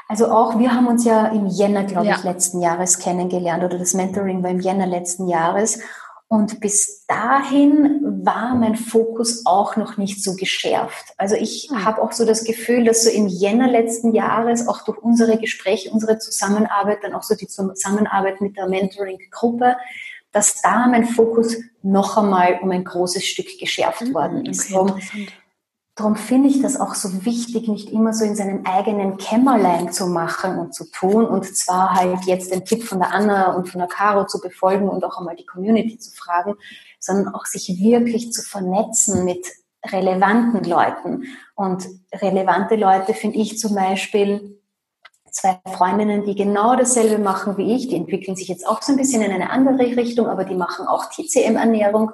[0.09, 2.17] also auch wir haben uns ja im Jänner, glaube ja.
[2.17, 5.81] ich, letzten Jahres kennengelernt oder das Mentoring war im Jänner letzten Jahres.
[6.29, 11.15] Und bis dahin war mein Fokus auch noch nicht so geschärft.
[11.17, 11.85] Also ich mhm.
[11.85, 15.91] habe auch so das Gefühl, dass so im Jänner letzten Jahres auch durch unsere Gespräche,
[15.91, 19.77] unsere Zusammenarbeit, dann auch so die Zusammenarbeit mit der Mentoring-Gruppe,
[20.33, 24.15] dass da mein Fokus noch einmal um ein großes Stück geschärft mhm.
[24.15, 24.71] worden ist.
[24.73, 25.29] Okay,
[25.97, 30.09] Darum finde ich das auch so wichtig, nicht immer so in seinem eigenen Kämmerlein zu
[30.09, 33.79] machen und zu tun und zwar halt jetzt den Tipp von der Anna und von
[33.79, 36.57] der Caro zu befolgen und auch einmal die Community zu fragen,
[36.99, 39.47] sondern auch sich wirklich zu vernetzen mit
[39.85, 41.25] relevanten Leuten.
[41.55, 44.61] Und relevante Leute finde ich zum Beispiel
[45.31, 47.89] zwei Freundinnen, die genau dasselbe machen wie ich.
[47.89, 50.87] Die entwickeln sich jetzt auch so ein bisschen in eine andere Richtung, aber die machen
[50.87, 52.13] auch TCM-Ernährung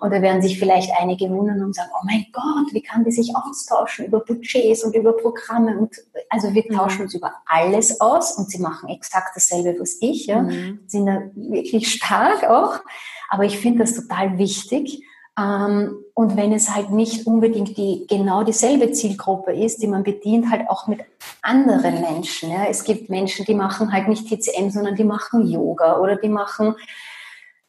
[0.00, 3.12] Und da werden sich vielleicht einige wundern und sagen, oh mein Gott, wie kann die
[3.12, 5.78] sich austauschen über Budgets und über Programme?
[5.78, 5.94] Und
[6.28, 6.74] also wir mhm.
[6.74, 10.26] tauschen uns über alles aus und sie machen exakt dasselbe, was ich.
[10.26, 10.42] Ja.
[10.42, 10.80] Mhm.
[10.86, 12.80] Sind da wirklich stark auch.
[13.32, 15.02] Aber ich finde das total wichtig.
[15.38, 20.50] Ähm, und wenn es halt nicht unbedingt die genau dieselbe Zielgruppe ist, die man bedient,
[20.50, 21.00] halt auch mit
[21.40, 22.50] anderen Menschen.
[22.50, 22.66] Ja.
[22.68, 26.76] Es gibt Menschen, die machen halt nicht TCM, sondern die machen Yoga oder die machen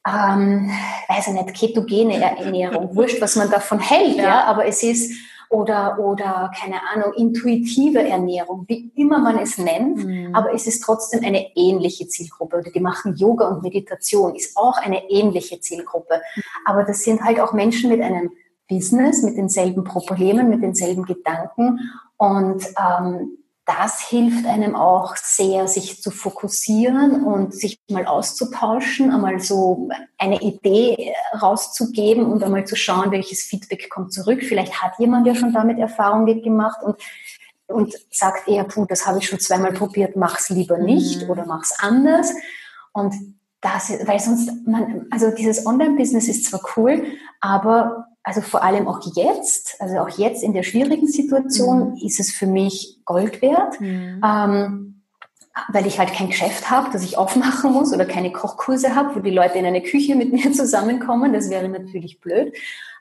[0.06, 0.70] ähm,
[1.08, 4.24] weiß ich nicht, ketogene Ernährung, wurscht, was man davon hält, ja.
[4.24, 5.14] ja, aber es ist
[5.54, 10.34] oder, oder keine Ahnung, intuitive Ernährung, wie immer man es nennt, mhm.
[10.34, 12.58] aber es ist trotzdem eine ähnliche Zielgruppe.
[12.58, 16.22] Oder die machen Yoga und Meditation, ist auch eine ähnliche Zielgruppe.
[16.66, 18.32] Aber das sind halt auch Menschen mit einem
[18.68, 21.80] Business, mit denselben Problemen, mit denselben Gedanken
[22.18, 29.40] und ähm, das hilft einem auch sehr, sich zu fokussieren und sich mal auszutauschen, einmal
[29.40, 34.44] so eine Idee rauszugeben und einmal zu schauen, welches Feedback kommt zurück.
[34.44, 36.98] Vielleicht hat jemand ja schon damit Erfahrung gemacht und,
[37.68, 41.30] und sagt eher, puh, das habe ich schon zweimal probiert, mach's lieber nicht mhm.
[41.30, 42.34] oder mach's anders.
[42.92, 43.16] Und
[43.62, 47.06] das, weil sonst, man, also dieses Online-Business ist zwar cool,
[47.40, 51.98] aber also vor allem auch jetzt, also auch jetzt in der schwierigen Situation mhm.
[51.98, 54.22] ist es für mich Gold wert, mhm.
[54.26, 55.02] ähm,
[55.68, 59.20] weil ich halt kein Geschäft habe, das ich aufmachen muss oder keine Kochkurse habe, wo
[59.20, 61.34] die Leute in eine Küche mit mir zusammenkommen.
[61.34, 62.54] Das wäre natürlich blöd.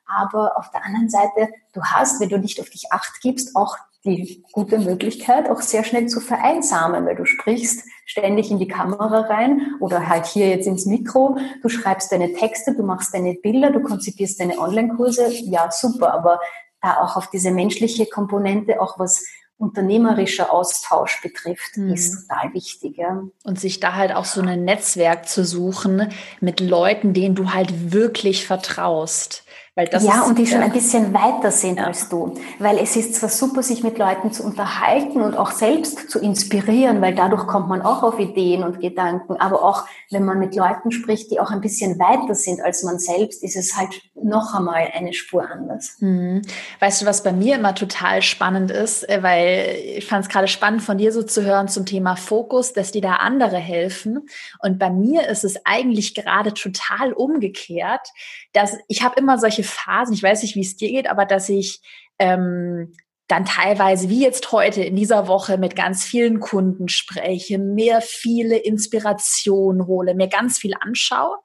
[0.07, 3.79] Aber auf der anderen Seite, du hast, wenn du nicht auf dich acht gibst, auch
[4.05, 9.20] die gute Möglichkeit, auch sehr schnell zu vereinsamen, weil du sprichst ständig in die Kamera
[9.20, 13.70] rein oder halt hier jetzt ins Mikro, du schreibst deine Texte, du machst deine Bilder,
[13.70, 16.40] du konzipierst deine Online-Kurse, ja super, aber
[16.80, 19.24] da auch auf diese menschliche Komponente auch was
[19.57, 21.92] unternehmerischer Austausch betrifft, mhm.
[21.92, 22.96] ist total wichtig.
[22.96, 23.22] Ja.
[23.44, 26.09] Und sich da halt auch so ein Netzwerk zu suchen
[26.40, 29.41] mit Leuten, denen du halt wirklich vertraust.
[29.75, 31.87] Weil das ja, ist, und die schon ein bisschen weiter sind ja.
[31.87, 32.35] als du.
[32.59, 37.01] Weil es ist zwar super, sich mit Leuten zu unterhalten und auch selbst zu inspirieren,
[37.01, 39.37] weil dadurch kommt man auch auf Ideen und Gedanken.
[39.37, 42.99] Aber auch wenn man mit Leuten spricht, die auch ein bisschen weiter sind als man
[42.99, 45.97] selbst, ist es halt noch einmal eine Spur anders.
[46.01, 46.43] Mhm.
[46.81, 50.49] Weißt du, was bei mir immer total spannend ist, äh, weil ich fand es gerade
[50.49, 54.27] spannend von dir so zu hören zum Thema Fokus, dass die da andere helfen.
[54.61, 58.09] Und bei mir ist es eigentlich gerade total umgekehrt,
[58.53, 61.49] dass ich habe immer solche Phasen, ich weiß nicht, wie es dir geht, aber dass
[61.49, 61.81] ich
[62.18, 62.93] ähm,
[63.29, 68.57] dann teilweise, wie jetzt heute in dieser Woche, mit ganz vielen Kunden spreche, mir viele
[68.59, 71.39] Inspirationen hole, mir ganz viel anschaue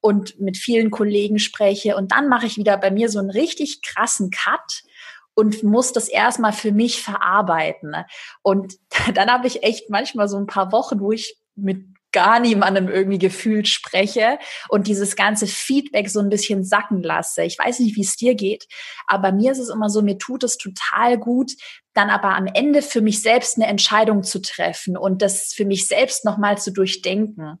[0.00, 1.96] und mit vielen Kollegen spreche.
[1.96, 4.82] Und dann mache ich wieder bei mir so einen richtig krassen Cut
[5.34, 7.94] und muss das erstmal für mich verarbeiten.
[8.42, 8.74] Und
[9.14, 13.18] dann habe ich echt manchmal so ein paar Wochen, wo ich mit gar niemandem irgendwie
[13.18, 14.38] gefühlt spreche
[14.70, 17.42] und dieses ganze Feedback so ein bisschen sacken lasse.
[17.42, 18.66] Ich weiß nicht, wie es dir geht,
[19.06, 21.52] aber mir ist es immer so, mir tut es total gut,
[21.92, 25.88] dann aber am Ende für mich selbst eine Entscheidung zu treffen und das für mich
[25.88, 27.58] selbst nochmal zu durchdenken.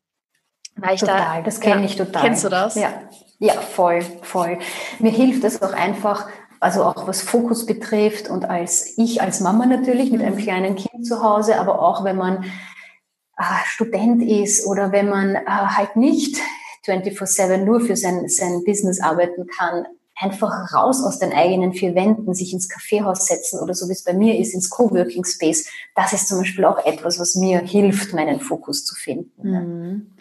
[0.76, 2.22] Weil total, da, das kenne ja, ich total.
[2.22, 2.74] Kennst du das?
[2.74, 2.90] Ja,
[3.38, 4.58] ja, voll, voll.
[4.98, 6.28] Mir hilft es auch einfach,
[6.60, 10.42] also auch was Fokus betrifft und als ich als Mama natürlich mit einem mhm.
[10.42, 12.44] kleinen Kind zu Hause, aber auch wenn man
[13.38, 16.38] äh, Student ist oder wenn man äh, halt nicht
[16.86, 19.86] 24-7 nur für sein, sein Business arbeiten kann,
[20.18, 24.04] einfach raus aus den eigenen vier Wänden, sich ins Kaffeehaus setzen oder so wie es
[24.04, 25.68] bei mir ist, ins Coworking Space.
[25.94, 29.50] Das ist zum Beispiel auch etwas, was mir hilft, meinen Fokus zu finden.
[29.50, 30.15] Mhm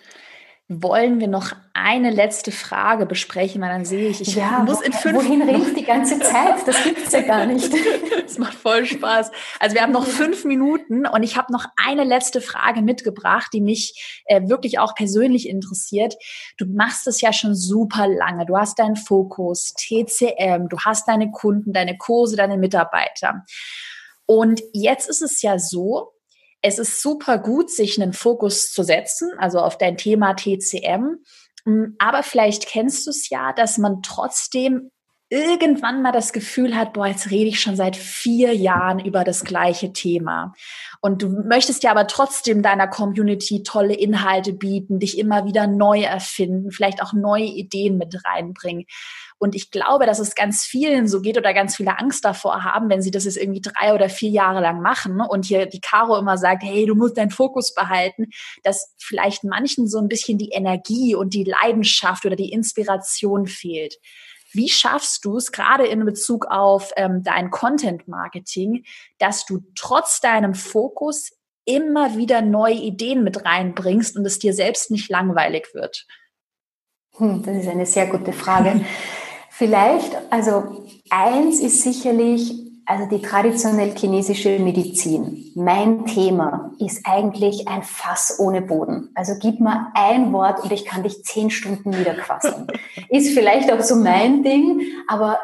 [0.68, 4.93] wollen wir noch eine letzte Frage besprechen, weil dann sehe ich, ich ja, muss in
[4.93, 6.68] fünf Wohin rede ich die ganze Zeit?
[6.68, 7.72] Das gibt es ja gar nicht.
[8.24, 9.30] das macht voll Spaß.
[9.59, 13.61] Also wir haben noch fünf Minuten und ich habe noch eine letzte Frage mitgebracht, die
[13.61, 16.16] mich äh, wirklich auch persönlich interessiert.
[16.57, 18.47] Du machst es ja schon super lange.
[18.47, 23.43] Du hast deinen Fokus, TCM, du hast deine Kunden, deine Kurse, deine Mitarbeiter.
[24.26, 26.14] Und jetzt ist es ja so,
[26.66, 31.18] es ist super gut, sich einen Fokus zu setzen, also auf dein Thema TCM.
[31.66, 34.89] Mm, aber vielleicht kennst du es ja, dass man trotzdem
[35.30, 39.43] irgendwann mal das Gefühl hat, boah, jetzt rede ich schon seit vier Jahren über das
[39.43, 40.53] gleiche Thema.
[41.01, 46.01] Und du möchtest ja aber trotzdem deiner Community tolle Inhalte bieten, dich immer wieder neu
[46.01, 48.86] erfinden, vielleicht auch neue Ideen mit reinbringen.
[49.38, 52.89] Und ich glaube, dass es ganz vielen so geht oder ganz viele Angst davor haben,
[52.89, 56.17] wenn sie das jetzt irgendwie drei oder vier Jahre lang machen und hier die Caro
[56.17, 58.27] immer sagt, hey, du musst deinen Fokus behalten,
[58.63, 63.97] dass vielleicht manchen so ein bisschen die Energie und die Leidenschaft oder die Inspiration fehlt.
[64.53, 68.86] Wie schaffst du es gerade in Bezug auf ähm, dein Content-Marketing,
[69.17, 71.31] dass du trotz deinem Fokus
[71.65, 76.05] immer wieder neue Ideen mit reinbringst und es dir selbst nicht langweilig wird?
[77.17, 78.86] Hm, das ist eine sehr gute Frage.
[79.58, 82.53] Vielleicht, also eins ist sicherlich,
[82.86, 85.53] also die traditionell chinesische Medizin.
[85.56, 89.12] Mein Thema ist eigentlich ein Fass ohne Boden.
[89.16, 92.68] Also gib mir ein Wort und ich kann dich zehn Stunden niederquasseln.
[93.10, 95.39] ist vielleicht auch so mein Ding, aber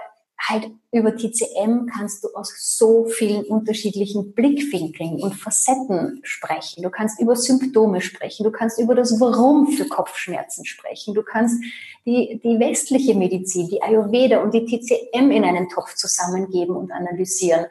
[0.50, 6.84] halt über TCM kannst du aus so vielen unterschiedlichen Blickwinkeln und Facetten sprechen.
[6.84, 11.64] Du kannst über Symptome sprechen, du kannst über das Warum für Kopfschmerzen sprechen, du kannst
[12.06, 17.68] die, die westliche Medizin, die Ayurveda und die TCM in einen Topf zusammengeben und analysieren.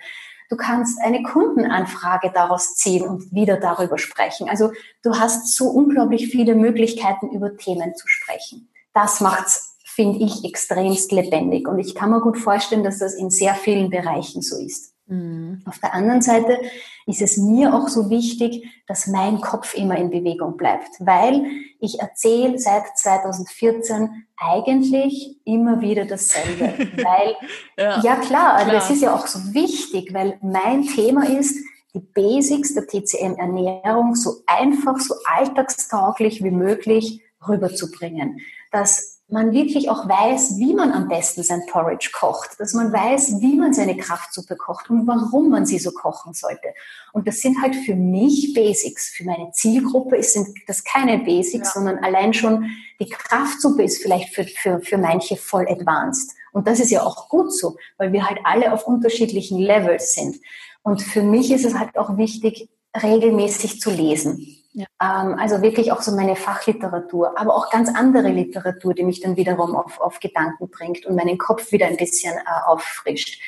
[0.49, 4.49] Du kannst eine Kundenanfrage daraus ziehen und wieder darüber sprechen.
[4.49, 8.69] Also du hast so unglaublich viele Möglichkeiten, über Themen zu sprechen.
[8.93, 11.69] Das macht's finde ich extremst lebendig.
[11.69, 14.95] Und ich kann mir gut vorstellen, dass das in sehr vielen Bereichen so ist.
[15.11, 15.63] Mhm.
[15.67, 16.59] Auf der anderen Seite
[17.07, 21.45] ist es mir auch so wichtig, dass mein Kopf immer in Bewegung bleibt, weil
[21.81, 26.73] ich erzähle seit 2014 eigentlich immer wieder dasselbe.
[26.97, 27.35] weil,
[27.77, 31.59] ja, ja klar, klar, das ist ja auch so wichtig, weil mein Thema ist,
[31.93, 38.39] die Basics der TCM-Ernährung so einfach, so alltagstauglich wie möglich rüberzubringen.
[38.71, 43.41] Dass man wirklich auch weiß, wie man am besten sein Porridge kocht, dass man weiß,
[43.41, 46.75] wie man seine Kraftsuppe kocht und warum man sie so kochen sollte.
[47.13, 49.09] Und das sind halt für mich Basics.
[49.09, 51.75] Für meine Zielgruppe sind das keine Basics, ja.
[51.75, 52.71] sondern allein schon
[53.01, 56.33] die Kraftsuppe ist vielleicht für, für, für manche voll advanced.
[56.53, 60.37] Und das ist ja auch gut so, weil wir halt alle auf unterschiedlichen Levels sind.
[60.83, 62.69] Und für mich ist es halt auch wichtig,
[63.01, 64.60] regelmäßig zu lesen.
[64.73, 64.87] Ja.
[65.01, 69.37] Ähm, also wirklich auch so meine Fachliteratur, aber auch ganz andere Literatur, die mich dann
[69.37, 73.41] wiederum auf, auf Gedanken bringt und meinen Kopf wieder ein bisschen äh, auffrischt.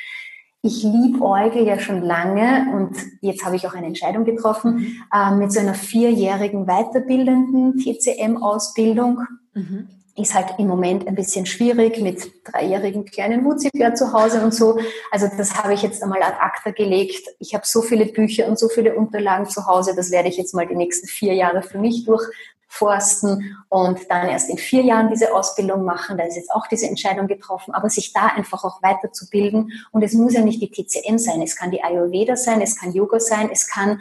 [0.61, 5.03] Ich liebe Euge ja schon lange und jetzt habe ich auch eine Entscheidung getroffen mhm.
[5.13, 9.25] äh, mit so einer vierjährigen weiterbildenden TCM-Ausbildung.
[9.53, 14.53] Mhm ist halt im Moment ein bisschen schwierig mit dreijährigen kleinen Mutzibär zu Hause und
[14.53, 14.79] so.
[15.11, 17.29] Also das habe ich jetzt einmal ad acta gelegt.
[17.39, 20.53] Ich habe so viele Bücher und so viele Unterlagen zu Hause, das werde ich jetzt
[20.53, 25.33] mal die nächsten vier Jahre für mich durchforsten und dann erst in vier Jahren diese
[25.33, 26.19] Ausbildung machen.
[26.19, 29.71] Da ist jetzt auch diese Entscheidung getroffen, aber sich da einfach auch weiterzubilden.
[29.91, 32.91] Und es muss ja nicht die TCM sein, es kann die Ayurveda sein, es kann
[32.91, 33.99] Yoga sein, es kann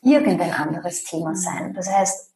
[0.00, 1.74] irgendein anderes Thema sein.
[1.74, 2.33] Das heißt,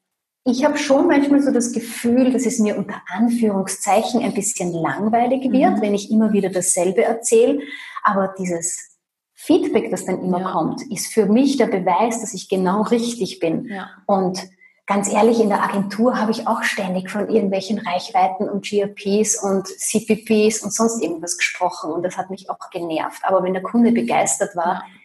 [0.48, 5.50] ich habe schon manchmal so das Gefühl, dass es mir unter Anführungszeichen ein bisschen langweilig
[5.52, 5.80] wird, mhm.
[5.82, 7.60] wenn ich immer wieder dasselbe erzähle.
[8.02, 8.96] Aber dieses
[9.34, 10.50] Feedback, das dann immer ja.
[10.52, 13.66] kommt, ist für mich der Beweis, dass ich genau richtig bin.
[13.66, 13.90] Ja.
[14.06, 14.48] Und
[14.86, 19.66] ganz ehrlich, in der Agentur habe ich auch ständig von irgendwelchen Reichweiten und GRPs und
[19.66, 21.92] CPPs und sonst irgendwas gesprochen.
[21.92, 23.22] Und das hat mich auch genervt.
[23.24, 24.97] Aber wenn der Kunde begeistert war, ja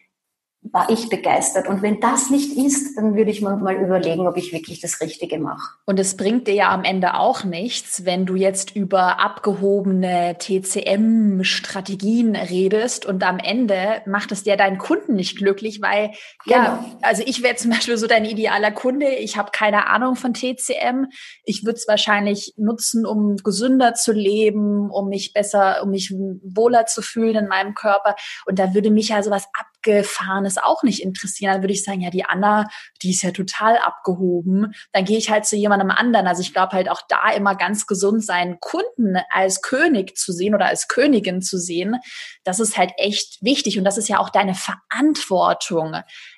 [0.72, 1.68] war ich begeistert.
[1.68, 5.00] Und wenn das nicht ist, dann würde ich mir mal überlegen, ob ich wirklich das
[5.00, 5.74] Richtige mache.
[5.84, 12.34] Und es bringt dir ja am Ende auch nichts, wenn du jetzt über abgehobene TCM-Strategien
[12.34, 16.12] redest und am Ende macht es dir deinen Kunden nicht glücklich, weil,
[16.46, 16.56] genau.
[16.56, 19.08] ja, also ich wäre zum Beispiel so dein idealer Kunde.
[19.10, 21.08] Ich habe keine Ahnung von TCM.
[21.44, 26.86] Ich würde es wahrscheinlich nutzen, um gesünder zu leben, um mich besser, um mich wohler
[26.86, 28.16] zu fühlen in meinem Körper.
[28.46, 31.52] Und da würde mich ja sowas ab Abgefahrenes auch nicht interessieren.
[31.52, 32.66] Dann würde ich sagen, ja, die Anna,
[33.02, 34.72] die ist ja total abgehoben.
[34.92, 36.26] Dann gehe ich halt zu jemandem anderen.
[36.26, 40.54] Also ich glaube halt auch da immer ganz gesund sein, Kunden als König zu sehen
[40.54, 41.96] oder als Königin zu sehen.
[42.44, 45.96] Das ist halt echt wichtig und das ist ja auch deine Verantwortung.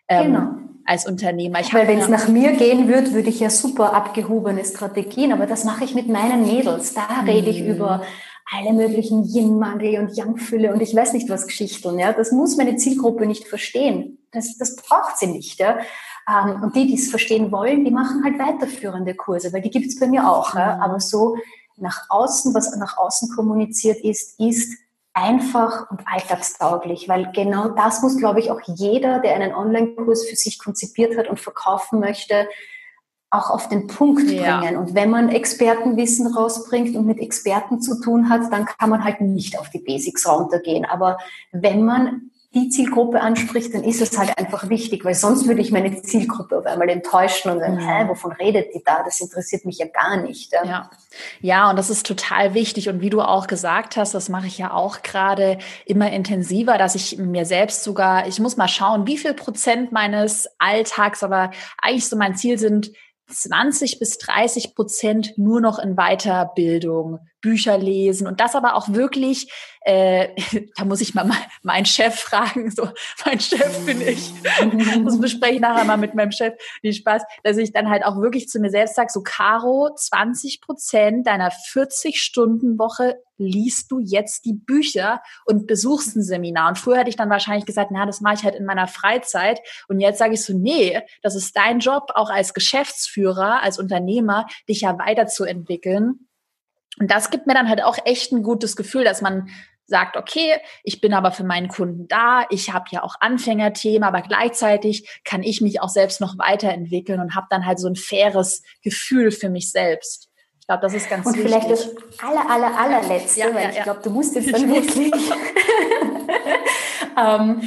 [0.08, 0.48] Ähm, genau.
[0.84, 1.58] als Unternehmer.
[1.58, 5.46] Ich Weil wenn es nach mir gehen würde, würde ich ja super abgehobene Strategien, aber
[5.46, 6.94] das mache ich mit meinen Mädels.
[6.94, 7.70] Da rede ich mhm.
[7.70, 8.02] über
[8.52, 11.98] alle möglichen Yin-Mangel und Yang-Fülle und ich weiß nicht was Geschichten.
[11.98, 14.18] Ja, das muss meine Zielgruppe nicht verstehen.
[14.30, 15.58] Das, das braucht sie nicht.
[15.58, 15.78] Ja.
[16.28, 19.86] Ähm, und die, die es verstehen wollen, die machen halt weiterführende Kurse, weil die gibt
[19.86, 20.54] es bei mir auch.
[20.54, 20.76] Ja.
[20.76, 20.82] Mhm.
[20.82, 21.36] Aber so
[21.76, 24.78] nach außen, was nach außen kommuniziert ist, ist
[25.12, 30.36] einfach und alltagstauglich, weil genau das muss, glaube ich, auch jeder, der einen Online-Kurs für
[30.36, 32.46] sich konzipiert hat und verkaufen möchte,
[33.30, 34.60] auch auf den Punkt ja.
[34.60, 34.76] bringen.
[34.76, 39.20] Und wenn man Expertenwissen rausbringt und mit Experten zu tun hat, dann kann man halt
[39.20, 40.84] nicht auf die Basics runtergehen.
[40.84, 41.18] Aber
[41.52, 45.72] wenn man die Zielgruppe anspricht, dann ist es halt einfach wichtig, weil sonst würde ich
[45.72, 49.02] meine Zielgruppe auf einmal enttäuschen und sagen, hä, wovon redet die da?
[49.04, 50.52] Das interessiert mich ja gar nicht.
[50.52, 50.64] Ja.
[50.64, 50.90] ja.
[51.40, 52.88] ja, und das ist total wichtig.
[52.88, 56.94] Und wie du auch gesagt hast, das mache ich ja auch gerade immer intensiver, dass
[56.94, 61.50] ich mir selbst sogar, ich muss mal schauen, wie viel Prozent meines Alltags, aber
[61.82, 62.90] eigentlich so mein Ziel sind,
[63.28, 69.52] 20 bis 30 Prozent nur noch in Weiterbildung, Bücher lesen und das aber auch wirklich,
[69.82, 70.30] äh,
[70.76, 71.30] da muss ich mal
[71.62, 72.88] meinen Chef fragen, so,
[73.24, 74.32] mein Chef bin ich,
[75.04, 78.20] das bespreche ich nachher mal mit meinem Chef, wie Spaß, dass ich dann halt auch
[78.20, 84.54] wirklich zu mir selbst sage, so Caro, 20 Prozent deiner 40-Stunden-Woche liest du jetzt die
[84.54, 86.70] Bücher und besuchst ein Seminar.
[86.70, 89.60] Und früher hätte ich dann wahrscheinlich gesagt, na, das mache ich halt in meiner Freizeit.
[89.86, 94.46] Und jetzt sage ich so, nee, das ist dein Job, auch als Geschäftsführer, als Unternehmer,
[94.68, 96.26] dich ja weiterzuentwickeln.
[96.98, 99.48] Und das gibt mir dann halt auch echt ein gutes Gefühl, dass man
[99.86, 104.20] sagt, okay, ich bin aber für meinen Kunden da, ich habe ja auch Anfängerthemen, aber
[104.22, 108.62] gleichzeitig kann ich mich auch selbst noch weiterentwickeln und habe dann halt so ein faires
[108.82, 110.28] Gefühl für mich selbst.
[110.60, 111.52] Ich glaube, das ist ganz Und wichtig.
[111.52, 111.90] vielleicht das
[112.20, 115.12] aller, aller, allerletzte, ja, weil ja, ich glaube, du musst jetzt dann wirklich
[117.16, 117.62] ähm,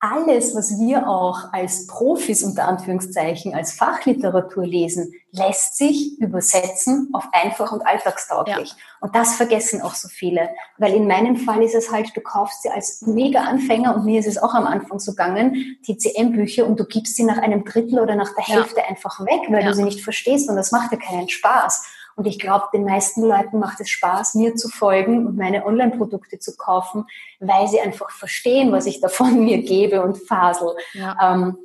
[0.00, 7.28] alles, was wir auch als Profis unter Anführungszeichen, als Fachliteratur lesen, lässt sich übersetzen auf
[7.32, 8.70] einfach und alltagstauglich.
[8.70, 8.76] Ja.
[9.00, 10.48] Und das vergessen auch so viele.
[10.78, 14.26] Weil in meinem Fall ist es halt, du kaufst sie als Mega-Anfänger und mir ist
[14.26, 18.16] es auch am Anfang so gegangen, TCM-Bücher und du gibst sie nach einem Drittel oder
[18.16, 18.86] nach der Hälfte ja.
[18.86, 19.68] einfach weg, weil ja.
[19.68, 21.84] du sie nicht verstehst und das macht dir keinen Spaß.
[22.20, 26.38] Und ich glaube, den meisten Leuten macht es Spaß, mir zu folgen und meine Online-Produkte
[26.38, 27.06] zu kaufen,
[27.38, 30.76] weil sie einfach verstehen, was ich davon mir gebe und fasel.
[30.92, 31.16] Ja.
[31.18, 31.56] Ähm,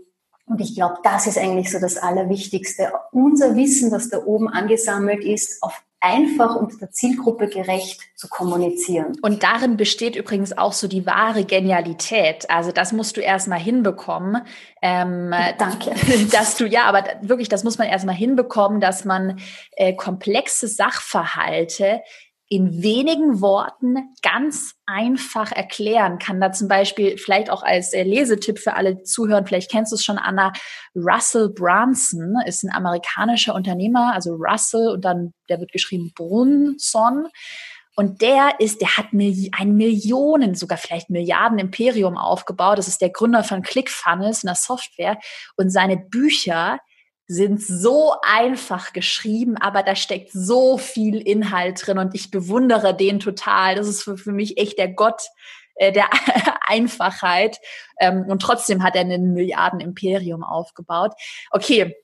[0.45, 2.91] und ich glaube, das ist eigentlich so das Allerwichtigste.
[3.11, 9.17] Unser Wissen, das da oben angesammelt ist, auf einfach und der Zielgruppe gerecht zu kommunizieren.
[9.23, 12.47] Und darin besteht übrigens auch so die wahre Genialität.
[12.49, 14.43] Also das musst du erstmal hinbekommen.
[14.83, 15.93] Ähm, Danke.
[16.31, 19.39] Dass du, ja, aber wirklich, das muss man erstmal hinbekommen, dass man
[19.71, 22.01] äh, komplexe Sachverhalte
[22.47, 26.39] in wenigen Worten ganz einfach erklären kann.
[26.39, 30.03] Da zum Beispiel vielleicht auch als äh, Lesetipp für alle Zuhörer, vielleicht kennst du es
[30.03, 30.53] schon, Anna,
[30.95, 37.27] Russell Brunson ist ein amerikanischer Unternehmer, also Russell und dann, der wird geschrieben Brunson.
[37.95, 42.77] Und der ist, der hat ein Millionen, sogar vielleicht Milliarden Imperium aufgebaut.
[42.77, 45.17] Das ist der Gründer von ClickFunnels, einer Software.
[45.55, 46.79] Und seine Bücher,
[47.27, 53.19] sind so einfach geschrieben, aber da steckt so viel Inhalt drin und ich bewundere den
[53.19, 53.75] total.
[53.75, 55.21] Das ist für, für mich echt der Gott
[55.75, 56.07] äh, der
[56.67, 57.59] Einfachheit.
[57.99, 61.13] Ähm, und trotzdem hat er ein Milliarden-Imperium aufgebaut.
[61.51, 61.95] Okay,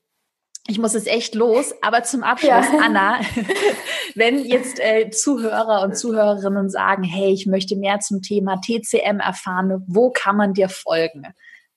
[0.68, 2.78] ich muss es echt los, aber zum Abschluss, ja.
[2.80, 3.20] Anna,
[4.14, 9.84] wenn jetzt äh, Zuhörer und Zuhörerinnen sagen, hey, ich möchte mehr zum Thema TCM erfahren,
[9.86, 11.26] wo kann man dir folgen?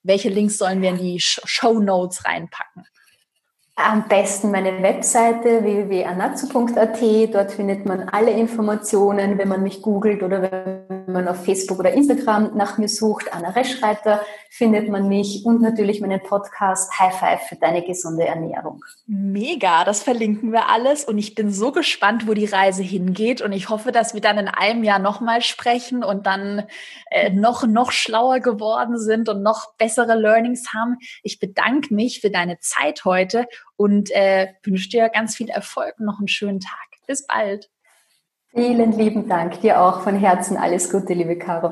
[0.04, 2.86] Welche Links sollen wir in die Show Notes reinpacken?
[3.78, 7.34] Am besten meine Webseite www.anatsu.at.
[7.34, 11.92] Dort findet man alle Informationen, wenn man mich googelt oder wenn man auf Facebook oder
[11.92, 13.34] Instagram nach mir sucht.
[13.34, 18.86] Anna Reschreiter findet man mich und natürlich meinen Podcast High Five für deine gesunde Ernährung.
[19.08, 23.52] Mega, das verlinken wir alles und ich bin so gespannt, wo die Reise hingeht und
[23.52, 26.68] ich hoffe, dass wir dann in einem Jahr nochmal sprechen und dann
[27.10, 30.98] äh, noch, noch schlauer geworden sind und noch bessere Learnings haben.
[31.24, 33.48] Ich bedanke mich für deine Zeit heute
[33.78, 36.86] und äh, wünsche dir ganz viel Erfolg und noch einen schönen Tag.
[37.08, 37.70] Bis bald.
[38.56, 39.60] Vielen lieben Dank.
[39.60, 41.72] Dir auch von Herzen alles Gute, liebe Caro.